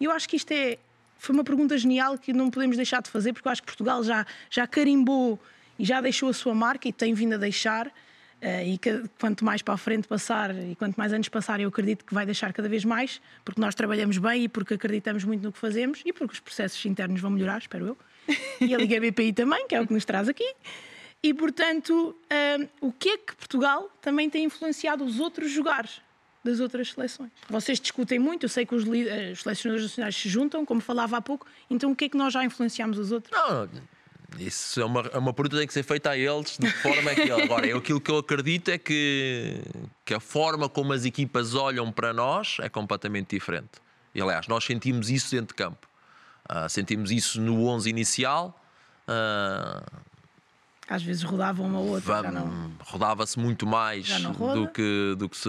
E 0.00 0.04
eu 0.04 0.10
acho 0.12 0.28
que 0.28 0.36
isto 0.36 0.50
é, 0.52 0.78
foi 1.18 1.34
uma 1.34 1.44
pergunta 1.44 1.76
genial 1.76 2.16
que 2.16 2.32
não 2.32 2.50
podemos 2.50 2.76
deixar 2.76 3.02
de 3.02 3.10
fazer, 3.10 3.32
porque 3.34 3.46
eu 3.46 3.52
acho 3.52 3.62
que 3.62 3.66
Portugal 3.66 4.02
já, 4.02 4.26
já 4.48 4.66
carimbou 4.66 5.38
e 5.78 5.84
já 5.84 6.00
deixou 6.00 6.30
a 6.30 6.32
sua 6.32 6.54
marca 6.54 6.88
e 6.88 6.92
tem 6.92 7.12
vindo 7.12 7.34
a 7.34 7.38
deixar. 7.38 7.92
eh, 8.40 8.68
e 8.68 8.78
que, 8.78 9.02
quanto 9.20 9.44
mais 9.44 9.60
para 9.60 9.74
a 9.74 9.76
frente 9.76 10.08
passar 10.08 10.54
e 10.56 10.74
quanto 10.74 10.96
mais 10.96 11.12
anos 11.12 11.28
passar, 11.28 11.60
eu 11.60 11.68
acredito 11.68 12.04
que 12.04 12.14
vai 12.14 12.24
deixar 12.24 12.52
cada 12.54 12.68
vez 12.68 12.84
mais, 12.84 13.20
porque 13.44 13.60
nós 13.60 13.74
trabalhamos 13.74 14.16
bem 14.16 14.44
e 14.44 14.48
porque 14.48 14.74
acreditamos 14.74 15.24
muito 15.24 15.42
no 15.42 15.52
que 15.52 15.58
fazemos 15.58 16.00
e 16.06 16.12
porque 16.12 16.32
os 16.32 16.40
processos 16.40 16.82
internos 16.86 17.20
vão 17.20 17.30
melhorar, 17.30 17.58
espero 17.58 17.86
eu. 17.88 17.98
E 18.60 18.74
a 18.74 18.78
Liga 18.78 18.98
BPI 19.00 19.32
também, 19.34 19.66
que 19.66 19.74
é 19.74 19.80
o 19.80 19.86
que 19.86 19.92
nos 19.92 20.04
traz 20.06 20.28
aqui. 20.28 20.54
E 21.22 21.34
portanto, 21.34 22.16
hum, 22.60 22.68
o 22.80 22.92
que 22.92 23.10
é 23.10 23.18
que 23.18 23.36
Portugal 23.36 23.90
também 24.00 24.30
tem 24.30 24.44
influenciado 24.44 25.04
os 25.04 25.20
outros 25.20 25.50
jogares 25.50 26.00
das 26.42 26.60
outras 26.60 26.92
seleções? 26.92 27.30
Vocês 27.48 27.78
discutem 27.78 28.18
muito, 28.18 28.44
eu 28.44 28.48
sei 28.48 28.64
que 28.64 28.74
os, 28.74 28.84
eh, 28.84 29.32
os 29.32 29.42
selecionadores 29.42 29.82
nacionais 29.82 30.16
se 30.16 30.28
juntam, 30.28 30.64
como 30.64 30.80
falava 30.80 31.18
há 31.18 31.20
pouco, 31.20 31.46
então 31.68 31.92
o 31.92 31.96
que 31.96 32.06
é 32.06 32.08
que 32.08 32.16
nós 32.16 32.32
já 32.32 32.42
influenciamos 32.42 32.98
os 32.98 33.12
outros? 33.12 33.30
Não, 33.30 33.68
isso 34.38 34.80
é 34.80 34.84
uma, 34.84 35.00
é 35.12 35.18
uma 35.18 35.32
pergunta 35.32 35.56
que 35.56 35.60
tem 35.60 35.66
que 35.66 35.72
ser 35.74 35.82
feita 35.82 36.10
a 36.10 36.16
eles 36.16 36.56
de 36.58 36.70
forma 36.70 37.10
é 37.10 37.14
que. 37.14 37.30
Agora, 37.30 37.76
aquilo 37.76 38.00
que 38.00 38.10
eu 38.10 38.18
acredito 38.18 38.70
é 38.70 38.78
que, 38.78 39.60
que 40.04 40.14
a 40.14 40.20
forma 40.20 40.68
como 40.68 40.92
as 40.92 41.04
equipas 41.04 41.54
olham 41.54 41.90
para 41.90 42.12
nós 42.12 42.56
é 42.60 42.68
completamente 42.68 43.36
diferente. 43.36 43.70
E 44.14 44.20
aliás, 44.20 44.46
nós 44.46 44.64
sentimos 44.64 45.10
isso 45.10 45.30
dentro 45.32 45.48
de 45.48 45.54
campo. 45.54 45.88
Ah, 46.48 46.68
sentimos 46.68 47.10
isso 47.10 47.40
no 47.40 47.66
11 47.66 47.90
inicial. 47.90 48.60
Às 50.90 51.02
vezes 51.04 51.22
rodava 51.22 51.62
uma 51.62 51.78
ou 51.78 51.90
outra. 51.90 52.22
já 52.22 52.32
não- 52.32 52.40
Vamos- 52.48 52.72
rodava-se 52.84 53.38
muito 53.38 53.64
mais 53.66 54.08
do 54.54 54.68
que, 54.68 55.14
do, 55.16 55.28
que 55.28 55.36
se, 55.36 55.48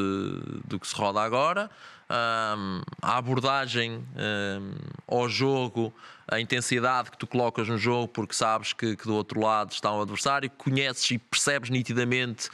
do 0.67 0.79
que 0.79 0.87
se 0.87 0.93
roda 0.95 1.19
agora. 1.19 1.67
Ahm, 2.07 2.81
a 3.01 3.17
abordagem 3.17 4.05
ahm, 4.15 4.73
ao 5.07 5.27
jogo, 5.27 5.91
a 6.29 6.39
intensidade 6.39 7.09
que 7.09 7.17
tu 7.17 7.25
colocas 7.25 7.67
no 7.67 7.77
jogo, 7.77 8.07
porque 8.09 8.35
sabes 8.35 8.71
que, 8.73 8.95
que 8.95 9.05
do 9.05 9.15
outro 9.15 9.39
lado 9.41 9.71
está 9.71 9.91
um 9.91 10.01
adversário, 10.01 10.47
conheces 10.51 11.09
e 11.09 11.17
percebes 11.17 11.69
nitidamente 11.71 12.49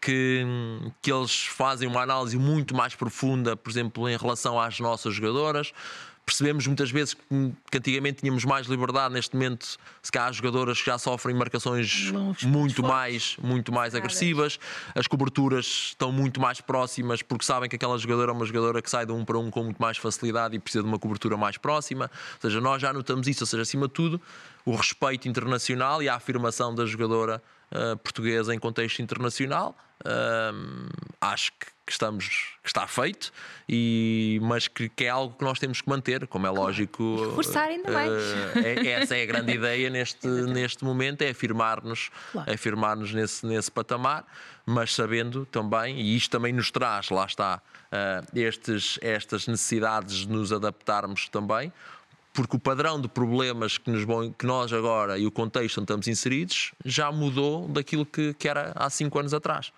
que, 0.00 0.42
que 1.02 1.12
eles 1.12 1.42
fazem 1.46 1.86
uma 1.86 2.00
análise 2.00 2.38
muito 2.38 2.74
mais 2.74 2.94
profunda, 2.94 3.54
por 3.54 3.68
exemplo, 3.68 4.08
em 4.08 4.16
relação 4.16 4.58
às 4.58 4.80
nossas 4.80 5.12
jogadoras. 5.14 5.72
Percebemos 6.30 6.64
muitas 6.64 6.92
vezes 6.92 7.14
que, 7.14 7.52
que 7.68 7.78
antigamente 7.78 8.20
tínhamos 8.20 8.44
mais 8.44 8.68
liberdade, 8.68 9.12
neste 9.12 9.34
momento, 9.34 9.76
se 10.00 10.12
calhar 10.12 10.28
há 10.28 10.32
jogadoras 10.32 10.78
que 10.78 10.86
já 10.86 10.96
sofrem 10.96 11.34
marcações 11.34 12.08
Longos 12.12 12.44
muito 12.44 12.84
mais, 12.84 13.36
muito 13.42 13.72
mais 13.72 13.96
agressivas, 13.96 14.60
as 14.94 15.08
coberturas 15.08 15.66
estão 15.66 16.12
muito 16.12 16.40
mais 16.40 16.60
próximas 16.60 17.20
porque 17.20 17.44
sabem 17.44 17.68
que 17.68 17.74
aquela 17.74 17.98
jogadora 17.98 18.30
é 18.30 18.34
uma 18.34 18.46
jogadora 18.46 18.80
que 18.80 18.88
sai 18.88 19.04
de 19.04 19.10
um 19.10 19.24
para 19.24 19.38
um 19.38 19.50
com 19.50 19.64
muito 19.64 19.82
mais 19.82 19.98
facilidade 19.98 20.54
e 20.54 20.60
precisa 20.60 20.84
de 20.84 20.88
uma 20.88 21.00
cobertura 21.00 21.36
mais 21.36 21.58
próxima. 21.58 22.08
Ou 22.34 22.40
seja, 22.48 22.60
nós 22.60 22.80
já 22.80 22.92
notamos 22.92 23.26
isso, 23.26 23.42
ou 23.42 23.48
seja, 23.48 23.62
acima 23.62 23.88
de 23.88 23.92
tudo, 23.92 24.20
o 24.64 24.76
respeito 24.76 25.28
internacional 25.28 26.00
e 26.00 26.08
a 26.08 26.14
afirmação 26.14 26.72
da 26.72 26.86
jogadora 26.86 27.42
ah, 27.72 27.96
portuguesa 27.96 28.54
em 28.54 28.58
contexto 28.58 29.00
internacional. 29.00 29.76
Ahm, 30.04 30.88
acho 31.20 31.52
que, 31.52 31.66
que 31.90 31.94
estamos 31.94 32.54
que 32.62 32.68
está 32.68 32.86
feito 32.86 33.32
e 33.68 34.38
mas 34.42 34.68
que, 34.68 34.88
que 34.88 35.04
é 35.06 35.08
algo 35.08 35.34
que 35.36 35.42
nós 35.44 35.58
temos 35.58 35.80
que 35.80 35.88
manter 35.88 36.24
como 36.28 36.46
é 36.46 36.50
lógico 36.50 37.02
E 37.02 37.26
reforçar 37.30 37.64
ainda 37.64 37.90
mais. 37.90 38.10
eh, 38.64 38.74
é- 38.84 38.86
essa 39.02 39.16
é 39.16 39.22
a 39.24 39.26
grande 39.26 39.52
ideia 39.52 39.90
neste, 39.90 40.24
neste 40.28 40.84
momento, 40.84 41.22
é 41.22 41.30
afirmar-nos 41.30 42.10
Claro. 42.30 42.48
é 42.48 42.54
afirmar-nos 42.54 43.12
nesse, 43.12 43.44
nesse 43.44 43.70
patamar, 43.72 44.24
mas 44.64 44.94
sabendo 44.94 45.44
também, 45.46 45.98
e 46.00 46.16
isto 46.16 46.30
também 46.30 46.52
nos 46.52 46.70
traz, 46.70 47.10
lá 47.10 47.24
está, 47.26 47.60
eh, 47.90 48.22
estes, 48.36 48.96
estas 49.02 49.48
necessidades 49.48 50.18
de 50.18 50.28
nos 50.28 50.52
adaptarmos 50.52 51.28
também, 51.28 51.72
porque 52.32 52.56
o 52.56 52.60
padrão 52.60 53.00
de 53.00 53.08
problemas 53.08 53.78
que, 53.78 53.90
nos 53.90 54.04
vão, 54.04 54.30
que 54.32 54.46
nós 54.46 54.72
agora 54.72 55.18
e 55.18 55.26
o 55.26 55.32
contexto 55.32 55.78
onde 55.78 55.84
estamos 55.86 56.06
inseridos 56.06 56.70
já 56.84 57.10
mudou 57.10 57.66
daquilo 57.66 58.06
que, 58.06 58.32
que 58.34 58.48
era 58.48 58.70
há 58.76 58.88
cinco 58.88 59.18
anos 59.18 59.34
atrás. 59.34 59.72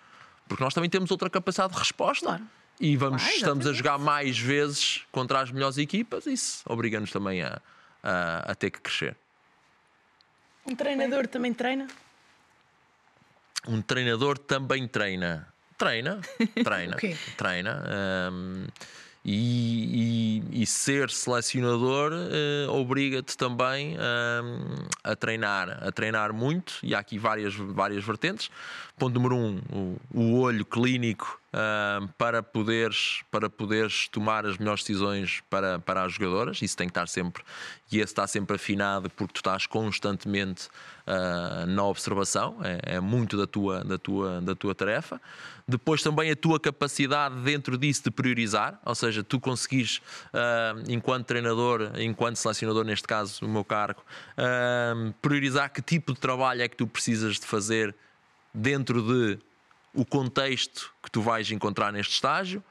Porque 0.47 0.63
nós 0.63 0.73
também 0.73 0.89
temos 0.89 1.09
outra 1.11 1.29
capacidade 1.29 1.73
de 1.73 1.79
resposta. 1.79 2.25
Claro. 2.25 2.43
E 2.79 2.97
vamos, 2.97 3.23
estamos 3.27 3.67
a 3.67 3.73
jogar 3.73 3.97
mais 3.97 4.37
vezes 4.37 5.03
contra 5.11 5.41
as 5.41 5.51
melhores 5.51 5.77
equipas, 5.77 6.25
isso 6.25 6.63
obriga-nos 6.65 7.11
também 7.11 7.41
a, 7.41 7.61
a, 8.01 8.51
a 8.51 8.55
ter 8.55 8.71
que 8.71 8.81
crescer. 8.81 9.15
Um 10.65 10.75
treinador 10.75 11.27
também 11.27 11.53
treina? 11.53 11.87
Um 13.67 13.81
treinador 13.81 14.37
também 14.37 14.87
treina. 14.87 15.47
Treina, 15.77 16.21
treina, 16.63 16.97
treina. 17.37 17.83
hum, 18.31 18.67
e, 19.25 20.41
e- 20.53 20.63
e 20.63 20.65
ser 20.65 21.09
selecionador 21.09 22.11
eh, 22.13 22.67
obriga-te 22.69 23.37
também 23.37 23.95
hum, 23.95 24.85
a 25.03 25.15
treinar, 25.15 25.79
a 25.81 25.91
treinar 25.91 26.33
muito, 26.33 26.73
e 26.83 26.93
há 26.93 26.99
aqui 26.99 27.17
várias, 27.17 27.55
várias 27.55 28.03
vertentes. 28.03 28.49
Ponto 28.97 29.13
número 29.13 29.35
um, 29.35 29.59
o, 29.71 29.97
o 30.13 30.39
olho 30.39 30.65
clínico 30.65 31.39
para, 32.17 32.41
poderes, 32.41 33.21
para 33.29 33.49
poderes 33.49 34.07
tomar 34.07 34.45
as 34.45 34.57
melhores 34.57 34.81
decisões 34.81 35.41
para, 35.49 35.79
para 35.79 36.03
as 36.03 36.13
jogadoras. 36.13 36.61
Isso 36.61 36.75
tem 36.75 36.87
que 36.87 36.91
estar 36.91 37.07
sempre, 37.07 37.43
e 37.91 37.97
esse 37.97 38.11
está 38.11 38.25
sempre 38.25 38.55
afinado 38.55 39.09
porque 39.09 39.33
tu 39.33 39.37
estás 39.37 39.67
constantemente 39.67 40.69
ah, 41.05 41.65
na 41.67 41.83
observação, 41.83 42.57
é, 42.63 42.95
é 42.95 42.99
muito 42.99 43.37
da 43.37 43.45
tua, 43.45 43.83
da, 43.83 43.97
tua, 43.97 44.41
da 44.41 44.55
tua 44.55 44.73
tarefa. 44.73 45.21
Depois 45.67 46.01
também 46.01 46.31
a 46.31 46.35
tua 46.35 46.59
capacidade 46.59 47.35
dentro 47.41 47.77
disso 47.77 48.03
de 48.05 48.11
priorizar, 48.11 48.79
ou 48.83 48.95
seja, 48.95 49.23
tu 49.23 49.39
conseguires, 49.39 50.01
ah, 50.33 50.75
enquanto 50.87 51.27
treinador, 51.27 51.91
enquanto 51.97 52.37
selecionador, 52.37 52.85
neste 52.85 53.07
caso, 53.07 53.45
o 53.45 53.49
meu 53.49 53.63
cargo, 53.63 54.01
priorizar 55.21 55.69
que 55.71 55.81
tipo 55.81 56.13
de 56.13 56.19
trabalho 56.19 56.61
é 56.61 56.67
que 56.67 56.75
tu 56.75 56.87
precisas 56.87 57.39
de 57.39 57.45
fazer 57.45 57.93
dentro 58.53 59.01
de 59.01 59.39
o 59.93 60.05
contexto 60.05 60.91
que 61.01 61.11
tu 61.11 61.21
vais 61.21 61.49
encontrar 61.51 61.91
neste 61.91 62.13
estágio, 62.13 62.63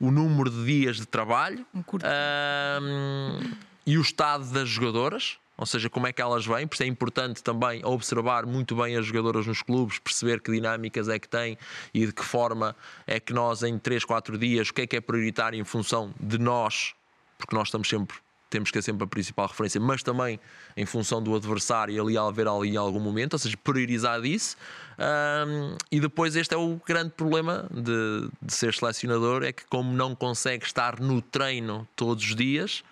o 0.00 0.10
número 0.10 0.50
de 0.50 0.64
dias 0.64 0.96
de 0.96 1.06
trabalho 1.06 1.64
Um 1.74 1.82
ahm, 2.02 3.52
e 3.86 3.96
o 3.96 4.00
estado 4.00 4.50
das 4.50 4.68
jogadoras, 4.68 5.38
ou 5.56 5.64
seja, 5.64 5.88
como 5.88 6.06
é 6.06 6.12
que 6.12 6.20
elas 6.20 6.44
vêm, 6.44 6.66
por 6.66 6.74
isso 6.74 6.82
é 6.82 6.86
importante 6.86 7.42
também 7.42 7.82
observar 7.84 8.44
muito 8.44 8.76
bem 8.76 8.96
as 8.96 9.06
jogadoras 9.06 9.46
nos 9.46 9.62
clubes, 9.62 9.98
perceber 9.98 10.40
que 10.40 10.52
dinâmicas 10.52 11.08
é 11.08 11.18
que 11.18 11.28
têm 11.28 11.56
e 11.94 12.04
de 12.04 12.12
que 12.12 12.24
forma 12.24 12.76
é 13.06 13.18
que 13.18 13.32
nós 13.32 13.62
em 13.62 13.78
3, 13.78 14.04
4 14.04 14.36
dias, 14.36 14.68
o 14.68 14.74
que 14.74 14.82
é 14.82 14.86
que 14.86 14.96
é 14.96 15.00
prioritário 15.00 15.58
em 15.58 15.64
função 15.64 16.12
de 16.20 16.36
nós, 16.36 16.94
porque 17.38 17.54
nós 17.56 17.68
estamos 17.68 17.88
sempre 17.88 18.18
temos 18.56 18.70
que 18.70 18.78
ser 18.78 18.82
sempre 18.82 19.04
a 19.04 19.06
principal 19.06 19.46
referência, 19.46 19.78
mas 19.78 20.02
também 20.02 20.40
em 20.74 20.86
função 20.86 21.22
do 21.22 21.36
adversário 21.36 22.02
ali 22.02 22.16
haver 22.16 22.48
ali 22.48 22.70
em 22.70 22.76
algum 22.76 22.98
momento, 22.98 23.34
ou 23.34 23.38
seja, 23.38 23.54
priorizar 23.62 24.24
isso. 24.24 24.56
Ahm, 24.98 25.76
e 25.92 26.00
depois 26.00 26.34
este 26.36 26.54
é 26.54 26.56
o 26.56 26.80
grande 26.86 27.10
problema 27.10 27.68
de, 27.70 28.30
de 28.40 28.54
ser 28.54 28.72
selecionador, 28.72 29.42
é 29.42 29.52
que 29.52 29.66
como 29.66 29.92
não 29.92 30.14
consegue 30.14 30.64
estar 30.64 30.98
no 30.98 31.20
treino 31.20 31.86
todos 31.94 32.24
os 32.24 32.34
dias, 32.34 32.82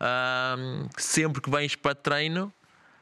ahm, 0.00 0.88
sempre 0.98 1.40
que 1.40 1.48
vens 1.48 1.76
para 1.76 1.94
treino, 1.94 2.52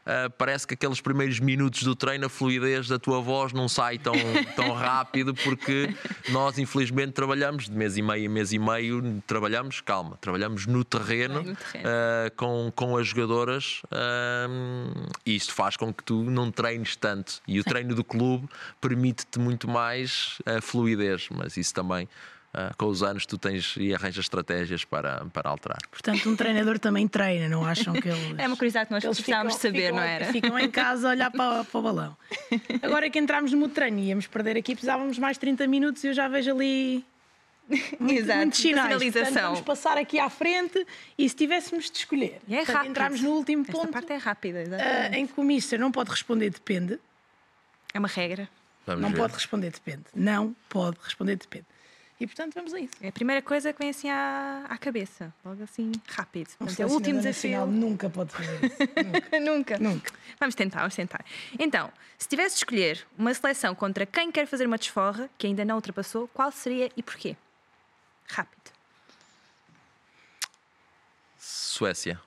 ah, 0.04 0.30
parece 0.36 0.66
que 0.66 0.74
aqueles 0.74 1.00
primeiros 1.00 1.38
minutos 1.40 1.82
do 1.82 1.94
treino, 1.94 2.26
a 2.26 2.28
fluidez 2.28 2.88
da 2.88 2.98
tua 2.98 3.20
voz 3.20 3.52
não 3.52 3.68
sai 3.68 3.98
tão, 3.98 4.14
tão 4.56 4.72
rápido, 4.72 5.34
porque 5.34 5.94
nós, 6.30 6.58
infelizmente, 6.58 7.12
trabalhamos 7.12 7.66
de 7.68 7.72
mês 7.72 7.96
e 7.96 8.02
meio 8.02 8.24
em 8.24 8.28
mês 8.28 8.52
e 8.52 8.58
meio, 8.58 9.22
trabalhamos, 9.26 9.80
calma, 9.80 10.16
trabalhamos 10.20 10.66
no 10.66 10.84
terreno, 10.84 11.42
No 11.42 11.56
terreno. 11.56 11.88
ah, 11.88 12.30
com, 12.36 12.72
com 12.74 12.96
as 12.96 13.06
jogadoras, 13.06 13.82
ah, 13.90 14.48
e 15.24 15.34
isto 15.36 15.52
faz 15.54 15.76
com 15.76 15.92
que 15.92 16.02
tu 16.02 16.22
não 16.24 16.50
treines 16.50 16.96
tanto. 16.96 17.40
E 17.46 17.60
o 17.60 17.64
treino 17.64 17.94
do 17.94 18.04
clube 18.04 18.48
permite-te 18.80 19.38
muito 19.38 19.68
mais 19.68 20.38
a 20.44 20.60
fluidez, 20.60 21.28
mas 21.30 21.56
isso 21.56 21.72
também. 21.74 22.08
Ah, 22.54 22.72
com 22.76 22.86
os 22.86 23.02
anos 23.02 23.24
tu 23.24 23.38
tens 23.38 23.74
e 23.78 23.94
arranjas 23.94 24.24
estratégias 24.26 24.84
para, 24.84 25.24
para 25.32 25.48
alterar. 25.48 25.78
Portanto, 25.90 26.28
um 26.28 26.36
treinador 26.36 26.78
também 26.78 27.08
treina, 27.08 27.48
não 27.48 27.64
acham 27.64 27.94
que 27.94 28.08
eles. 28.08 28.38
É 28.38 28.46
uma 28.46 28.56
curiosidade 28.56 28.86
que 28.88 28.92
nós 28.92 29.02
Eles 29.04 29.16
precisávamos 29.18 29.54
ficam- 29.54 29.70
saber, 29.70 29.82
ficam- 29.86 29.96
não 29.96 30.02
era? 30.02 30.24
Ficam 30.32 30.58
em 30.58 30.70
casa 30.70 31.08
a 31.08 31.10
olhar 31.12 31.30
para, 31.30 31.64
para 31.64 31.78
o 31.78 31.82
balão. 31.82 32.16
Agora 32.82 33.08
que 33.08 33.18
entramos 33.18 33.52
no 33.52 33.58
mood 33.58 33.72
treino 33.72 33.98
e 33.98 34.08
íamos 34.08 34.26
perder 34.26 34.56
aqui, 34.56 34.74
precisávamos 34.74 35.18
mais 35.18 35.38
30 35.38 35.66
minutos 35.66 36.04
e 36.04 36.08
eu 36.08 36.14
já 36.14 36.28
vejo 36.28 36.50
ali 36.50 37.04
muito, 37.98 38.12
Exato, 38.20 38.38
muitos 38.40 38.60
sinais. 38.60 38.86
sinalização. 38.88 39.24
Portanto, 39.24 39.42
vamos 39.44 39.60
passar 39.62 39.96
aqui 39.96 40.18
à 40.18 40.28
frente 40.28 40.84
e 41.16 41.26
se 41.28 41.34
tivéssemos 41.34 41.90
de 41.90 41.96
escolher. 41.98 42.38
E 42.46 42.54
é 42.54 42.58
Portanto, 42.58 42.74
rápido. 42.76 42.90
entramos 42.90 43.20
no 43.22 43.30
último 43.30 43.62
Esta 43.62 43.72
ponto 43.72 43.88
parte 43.92 44.12
é 44.12 44.16
rápida, 44.16 44.58
ah, 44.58 44.62
exatamente. 44.62 45.16
em 45.18 45.26
que 45.26 45.40
o 45.40 45.42
Mister 45.42 45.78
não 45.80 45.90
pode 45.90 46.10
responder 46.10 46.50
depende. 46.50 46.98
É 47.94 47.98
uma 47.98 48.08
regra. 48.08 48.46
Vamos 48.84 49.00
não 49.02 49.10
ver. 49.10 49.16
pode 49.16 49.34
responder 49.34 49.70
depende. 49.70 50.02
Não 50.14 50.54
pode 50.68 50.98
responder 51.02 51.36
depende. 51.36 51.64
E 52.22 52.26
portanto 52.28 52.54
vamos 52.54 52.72
a 52.72 52.78
isso. 52.78 52.94
É 53.00 53.08
a 53.08 53.12
primeira 53.12 53.42
coisa 53.42 53.72
que 53.72 53.80
vem 53.80 53.90
assim 53.90 54.08
à, 54.08 54.64
à 54.68 54.78
cabeça. 54.78 55.34
Logo 55.44 55.60
assim, 55.64 55.90
rápido. 56.06 56.50
Portanto, 56.56 56.78
é 56.78 56.86
o 56.86 56.90
último 56.90 57.18
desafio. 57.18 57.66
nunca 57.66 58.08
pode 58.08 58.30
fazer 58.30 58.64
isso. 58.64 58.76
Nunca. 59.40 59.40
Nunca. 59.40 59.78
Nunca. 59.80 60.12
Vamos 60.38 60.54
tentar, 60.54 60.78
vamos 60.78 60.94
tentar. 60.94 61.24
Então, 61.58 61.92
se 62.16 62.28
tivesse 62.28 62.54
de 62.54 62.58
escolher 62.58 63.04
uma 63.18 63.34
seleção 63.34 63.74
contra 63.74 64.06
quem 64.06 64.30
quer 64.30 64.46
fazer 64.46 64.66
uma 64.66 64.78
desforra, 64.78 65.28
que 65.36 65.48
ainda 65.48 65.64
não 65.64 65.74
ultrapassou, 65.74 66.28
qual 66.28 66.52
seria 66.52 66.92
e 66.96 67.02
porquê? 67.02 67.36
Rápido. 68.28 68.70
Suécia. 71.36 72.20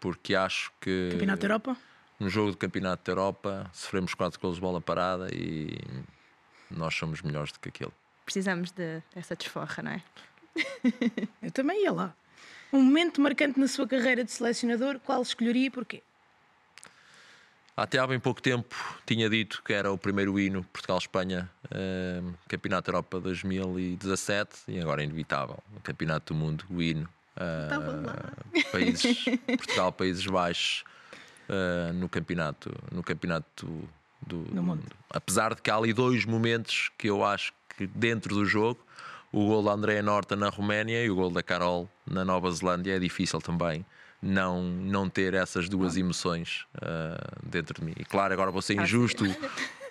Porque 0.00 0.34
acho 0.34 0.72
que 0.80 1.10
Campeonato 1.12 1.40
da 1.42 1.46
Europa? 1.46 1.76
no 2.18 2.28
jogo 2.28 2.50
do 2.50 2.56
Campeonato 2.56 3.04
da 3.04 3.12
Europa 3.12 3.70
sofremos 3.72 4.14
4 4.14 4.40
golos 4.40 4.56
de 4.56 4.60
bola 4.60 4.80
parada 4.80 5.28
e 5.32 5.78
nós 6.76 6.94
somos 6.94 7.22
melhores 7.22 7.52
do 7.52 7.60
que 7.60 7.68
aquilo. 7.68 7.92
Precisamos 8.24 8.70
de, 8.70 9.02
dessa 9.14 9.36
desforra, 9.36 9.82
não 9.82 9.90
é? 9.92 10.02
Eu 11.42 11.50
também 11.50 11.82
ia 11.82 11.92
lá. 11.92 12.14
Um 12.72 12.82
momento 12.82 13.20
marcante 13.20 13.58
na 13.58 13.68
sua 13.68 13.86
carreira 13.86 14.24
de 14.24 14.32
selecionador, 14.32 14.98
qual 15.00 15.22
escolheria 15.22 15.66
e 15.66 15.70
porquê? 15.70 16.02
Até 17.76 17.98
há 17.98 18.06
bem 18.06 18.20
pouco 18.20 18.40
tempo 18.40 18.74
tinha 19.04 19.28
dito 19.28 19.60
que 19.64 19.72
era 19.72 19.90
o 19.92 19.98
primeiro 19.98 20.38
hino 20.38 20.62
Portugal-Espanha, 20.72 21.50
eh, 21.72 22.22
Campeonato 22.46 22.90
Europa 22.90 23.20
2017 23.20 24.50
e 24.68 24.80
agora 24.80 25.02
é 25.02 25.04
inevitável. 25.04 25.58
O 25.76 25.80
Campeonato 25.80 26.32
do 26.32 26.38
Mundo, 26.38 26.64
o 26.70 26.80
hino. 26.80 27.08
eh, 27.36 28.64
países, 28.70 29.24
Portugal, 29.58 29.92
Países 29.92 30.24
Baixos 30.24 30.84
eh, 31.48 31.92
no 31.94 32.08
campeonato, 32.08 32.72
no 32.92 33.02
campeonato 33.02 33.88
do, 34.26 34.42
do 34.44 34.62
mundo. 34.62 34.82
Apesar 35.10 35.54
de 35.54 35.62
que 35.62 35.70
há 35.70 35.76
ali 35.76 35.92
dois 35.92 36.24
momentos 36.24 36.90
que 36.98 37.08
eu 37.08 37.24
acho 37.24 37.52
que 37.76 37.86
dentro 37.86 38.34
do 38.34 38.44
jogo, 38.44 38.80
o 39.32 39.46
gol 39.46 39.62
da 39.62 39.72
Andrea 39.72 40.02
Norta 40.02 40.36
na 40.36 40.48
Roménia 40.48 41.04
e 41.04 41.10
o 41.10 41.14
gol 41.16 41.30
da 41.30 41.42
Carol 41.42 41.88
na 42.06 42.24
Nova 42.24 42.50
Zelândia 42.50 42.96
é 42.96 42.98
difícil 42.98 43.40
também 43.40 43.84
não, 44.22 44.62
não 44.62 45.08
ter 45.08 45.34
essas 45.34 45.68
duas 45.68 45.96
emoções 45.96 46.64
uh, 46.76 47.46
dentro 47.48 47.74
de 47.80 47.84
mim. 47.84 47.92
E 47.98 48.04
claro, 48.04 48.32
agora 48.32 48.50
vou 48.50 48.62
ser 48.62 48.74
injusto. 48.80 49.24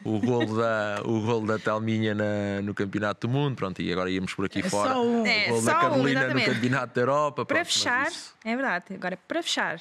O 0.06 0.20
golo 0.20 0.58
da, 0.58 1.02
o 1.06 1.22
golo 1.22 1.48
da 1.48 1.58
Telminha 1.58 2.14
na, 2.14 2.62
no 2.62 2.74
Campeonato 2.74 3.26
do 3.26 3.32
Mundo, 3.32 3.56
pronto, 3.56 3.82
e 3.82 3.90
agora 3.90 4.10
íamos 4.12 4.34
por 4.34 4.44
aqui 4.44 4.60
É 4.60 4.64
fora. 4.70 4.92
só 4.92 5.02
um. 5.02 5.26
É, 5.26 5.46
o 5.46 5.50
golo 5.52 5.62
só 5.62 5.72
da 5.72 5.78
um, 5.78 5.82
Carolina 5.82 6.20
no 6.20 6.26
exatamente. 6.26 6.50
Campeonato 6.56 6.94
da 6.96 7.02
Europa. 7.02 7.46
Para 7.46 7.56
pronto, 7.56 7.68
fechar, 7.74 8.08
isso- 8.12 8.36
é 8.44 8.54
verdade, 8.54 8.86
agora 8.94 9.18
para 9.26 9.42
fechar, 9.42 9.80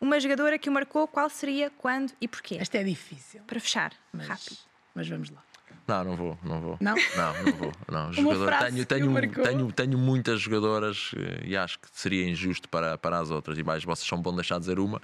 uma 0.00 0.20
jogadora 0.20 0.58
que 0.58 0.68
o 0.68 0.72
marcou, 0.72 1.06
qual 1.08 1.28
seria, 1.30 1.70
quando 1.70 2.12
e 2.20 2.28
porquê? 2.28 2.56
Esta 2.60 2.78
é 2.78 2.84
difícil, 2.84 3.40
Para 3.46 3.60
fechar, 3.60 3.92
mas, 4.12 4.28
rápido. 4.28 4.56
mas 4.94 5.08
vamos 5.08 5.30
lá. 5.30 5.42
Não, 5.86 6.02
não 6.02 6.16
vou, 6.16 6.38
não 6.42 6.60
vou. 6.60 6.76
Não? 6.80 6.96
Não, 7.16 7.44
não 7.44 7.52
vou. 7.52 7.72
Não. 7.88 8.12
Jogador, 8.12 8.58
tenho, 8.58 8.76
que 8.78 8.84
tenho, 8.86 9.30
tenho, 9.44 9.72
tenho 9.72 9.98
muitas 9.98 10.40
jogadoras 10.40 11.12
eh, 11.16 11.42
e 11.44 11.56
acho 11.56 11.78
que 11.78 11.86
seria 11.92 12.28
injusto 12.28 12.68
para, 12.68 12.98
para 12.98 13.20
as 13.20 13.30
outras. 13.30 13.56
E 13.56 13.62
mais, 13.62 13.84
vocês 13.84 14.06
são 14.06 14.20
bom 14.20 14.34
deixar 14.34 14.56
de 14.56 14.62
dizer 14.62 14.80
uma, 14.80 15.00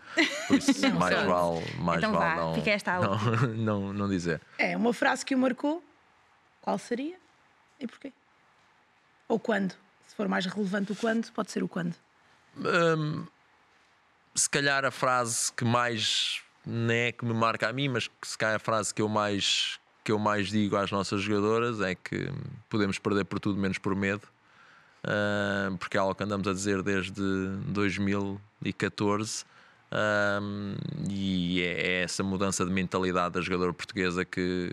por 0.48 0.59
isso 0.59 0.83
Não, 0.83 0.98
mais 0.98 1.14
vale, 1.22 1.64
mais 1.78 1.98
Então 1.98 2.12
vale 2.12 2.35
vá, 2.35 2.37
não, 2.37 2.55
fica 2.55 2.70
esta 2.70 2.96
a 2.96 3.00
não, 3.00 3.18
não, 3.55 3.92
não 3.92 4.09
dizer. 4.09 4.40
É 4.59 4.76
uma 4.76 4.92
frase 4.92 5.24
que 5.24 5.37
o 5.37 5.38
marcou, 5.38 5.85
qual 6.61 6.76
seria 6.78 7.16
e 7.78 7.87
porquê? 7.87 8.12
Ou 9.28 9.38
quando? 9.38 9.74
Se 10.09 10.16
for 10.16 10.26
mais 10.26 10.44
relevante 10.46 10.90
o 10.90 10.96
quando, 10.96 11.31
pode 11.31 11.52
ser 11.52 11.62
o 11.62 11.68
quando. 11.68 11.94
Hum, 12.59 13.24
se 14.35 14.49
calhar 14.49 14.85
a 14.85 14.90
frase 14.90 15.53
que 15.53 15.64
mais 15.64 16.40
não 16.66 16.95
é 16.95 17.12
que 17.12 17.25
me 17.25 17.35
marca 17.35 17.68
a 17.68 17.73
mim, 17.73 17.88
mas 17.88 18.09
que 18.09 18.27
se 18.27 18.38
calhar 18.38 18.57
a 18.57 18.59
frase 18.59 18.95
que 18.95 19.03
eu 19.03 19.09
mais 19.09 19.79
que 20.05 20.11
eu 20.11 20.18
mais 20.18 20.49
digo 20.49 20.77
às 20.77 20.90
nossas 20.90 21.23
jogadoras 21.23 21.81
é 21.81 21.95
que 21.95 22.29
podemos 22.68 22.99
perder 22.99 23.25
por 23.25 23.38
tudo 23.38 23.59
menos 23.59 23.79
por 23.79 23.95
medo. 23.95 24.23
Hum, 25.05 25.77
porque 25.79 25.97
é 25.97 26.01
algo 26.01 26.14
que 26.14 26.23
andamos 26.23 26.47
a 26.47 26.53
dizer 26.53 26.81
desde 26.81 27.21
2014 27.66 29.45
hum, 30.40 30.77
e 31.11 31.61
é, 31.61 31.73
é 31.73 32.03
essa 32.03 32.23
mudança 32.23 32.64
de 32.64 32.71
mentalidade 32.71 33.35
da 33.35 33.40
jogadora 33.40 33.73
portuguesa 33.73 34.25
que, 34.25 34.71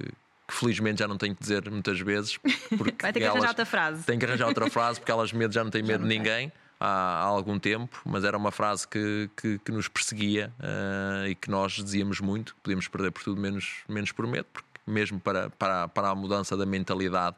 que 0.48 0.54
felizmente 0.54 1.00
já 1.00 1.08
não 1.08 1.18
tenho 1.18 1.36
que 1.36 1.42
dizer 1.42 1.68
muitas 1.72 2.00
vezes 2.00 2.38
porque 2.78 2.96
Vai 3.02 3.12
ter 3.12 3.22
que 3.22 3.26
arranjar 3.26 3.50
outra 3.50 3.66
frase. 3.66 4.04
tem 4.04 4.20
que 4.20 4.26
arranjar 4.26 4.48
outra 4.48 4.70
frase 4.70 5.00
porque 5.00 5.12
elas 5.12 5.34
medo 5.34 5.52
já 5.52 5.64
não 5.64 5.72
têm 5.72 5.82
medo 5.84 6.04
de 6.04 6.10
ninguém 6.10 6.52
há, 6.80 6.86
há 6.88 7.24
algum 7.24 7.60
tempo, 7.60 8.00
mas 8.06 8.24
era 8.24 8.38
uma 8.38 8.52
frase 8.52 8.88
que, 8.88 9.30
que, 9.36 9.60
que 9.60 9.72
nos 9.72 9.88
perseguia 9.88 10.52
ah, 10.60 11.28
e 11.28 11.36
que 11.36 11.50
nós 11.50 11.74
dizíamos 11.74 12.20
muito, 12.20 12.56
podíamos 12.64 12.88
perder 12.88 13.12
por 13.12 13.24
tudo 13.24 13.40
menos, 13.42 13.84
menos 13.88 14.12
por 14.12 14.26
medo, 14.28 14.46
porque 14.54 14.68
mesmo 14.88 15.20
para, 15.20 15.50
para, 15.52 15.88
para 15.88 16.10
a 16.10 16.16
mudança 16.16 16.56
da 16.58 16.66
mentalidade 16.66 17.36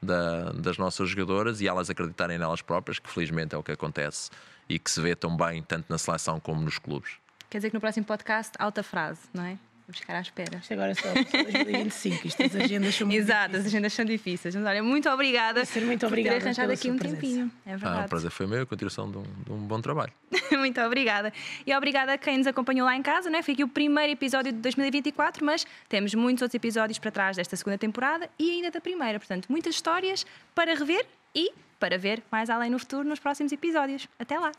da- 0.00 0.52
das 0.52 0.78
nossas 0.78 1.08
jogadoras 1.10 1.60
e 1.60 1.68
elas 1.68 1.90
acreditarem 1.90 2.38
nelas 2.38 2.62
próprias, 2.62 2.98
que 2.98 3.08
felizmente 3.10 3.54
é 3.54 3.58
o 3.58 3.62
que 3.62 3.72
acontece 3.72 4.30
e 4.68 4.78
que 4.78 4.90
se 4.90 5.00
vê 5.00 5.14
tão 5.14 5.36
bem 5.36 5.62
tanto 5.62 5.86
na 5.90 5.98
seleção 5.98 6.38
como 6.40 6.60
nos 6.62 6.78
clubes. 6.78 7.12
Quer 7.50 7.58
dizer 7.58 7.70
que 7.70 7.74
no 7.74 7.80
próximo 7.80 8.04
podcast, 8.06 8.52
alta 8.58 8.82
frase, 8.82 9.20
não 9.32 9.44
é? 9.44 9.58
Vamos 9.86 10.00
ficar 10.00 10.16
à 10.16 10.20
espera. 10.20 10.56
Isto 10.58 10.72
agora 10.72 10.90
é 10.90 10.94
só 10.94 11.12
2025, 11.12 12.26
isto 12.26 12.42
as 12.42 12.56
agendas 12.56 12.94
são 12.94 13.06
muito 13.06 13.18
Exato, 13.20 13.44
as 13.44 13.50
difíceis. 13.50 13.66
agendas 13.74 13.92
são 13.92 14.04
difíceis. 14.04 14.54
Mas 14.56 14.64
olha, 14.66 14.82
muito 14.82 15.08
obrigada 15.08 15.64
Ser 15.64 15.80
muito 15.82 16.00
por 16.00 16.06
ter 16.08 16.12
obrigada 16.12 16.36
arranjado 16.38 16.72
aqui 16.72 16.90
um 16.90 16.96
presença. 16.98 17.20
tempinho. 17.20 17.52
É 17.64 17.74
Ah, 17.74 17.76
verdade. 17.76 18.06
o 18.06 18.08
prazer 18.08 18.30
foi 18.32 18.46
meu, 18.48 18.62
a 18.62 18.66
continuação 18.66 19.08
de 19.10 19.18
um, 19.18 19.22
de 19.22 19.52
um 19.52 19.58
bom 19.58 19.80
trabalho. 19.80 20.12
Muito 20.58 20.80
obrigada. 20.80 21.32
E 21.64 21.72
obrigada 21.74 22.12
a 22.14 22.18
quem 22.18 22.38
nos 22.38 22.46
acompanhou 22.48 22.84
lá 22.86 22.96
em 22.96 23.02
casa, 23.02 23.30
né? 23.30 23.42
Foi 23.42 23.54
aqui 23.54 23.62
o 23.62 23.68
primeiro 23.68 24.12
episódio 24.12 24.52
de 24.52 24.58
2024, 24.58 25.44
mas 25.44 25.64
temos 25.88 26.14
muitos 26.14 26.42
outros 26.42 26.54
episódios 26.56 26.98
para 26.98 27.10
trás 27.12 27.36
desta 27.36 27.54
segunda 27.56 27.78
temporada 27.78 28.28
e 28.38 28.50
ainda 28.50 28.70
da 28.72 28.80
primeira. 28.80 29.18
Portanto, 29.20 29.46
muitas 29.48 29.74
histórias 29.76 30.26
para 30.54 30.74
rever 30.74 31.06
e 31.34 31.52
para 31.78 31.96
ver 31.96 32.22
mais 32.30 32.50
além 32.50 32.70
no 32.70 32.78
futuro 32.78 33.08
nos 33.08 33.20
próximos 33.20 33.52
episódios. 33.52 34.08
Até 34.18 34.38
lá! 34.38 34.50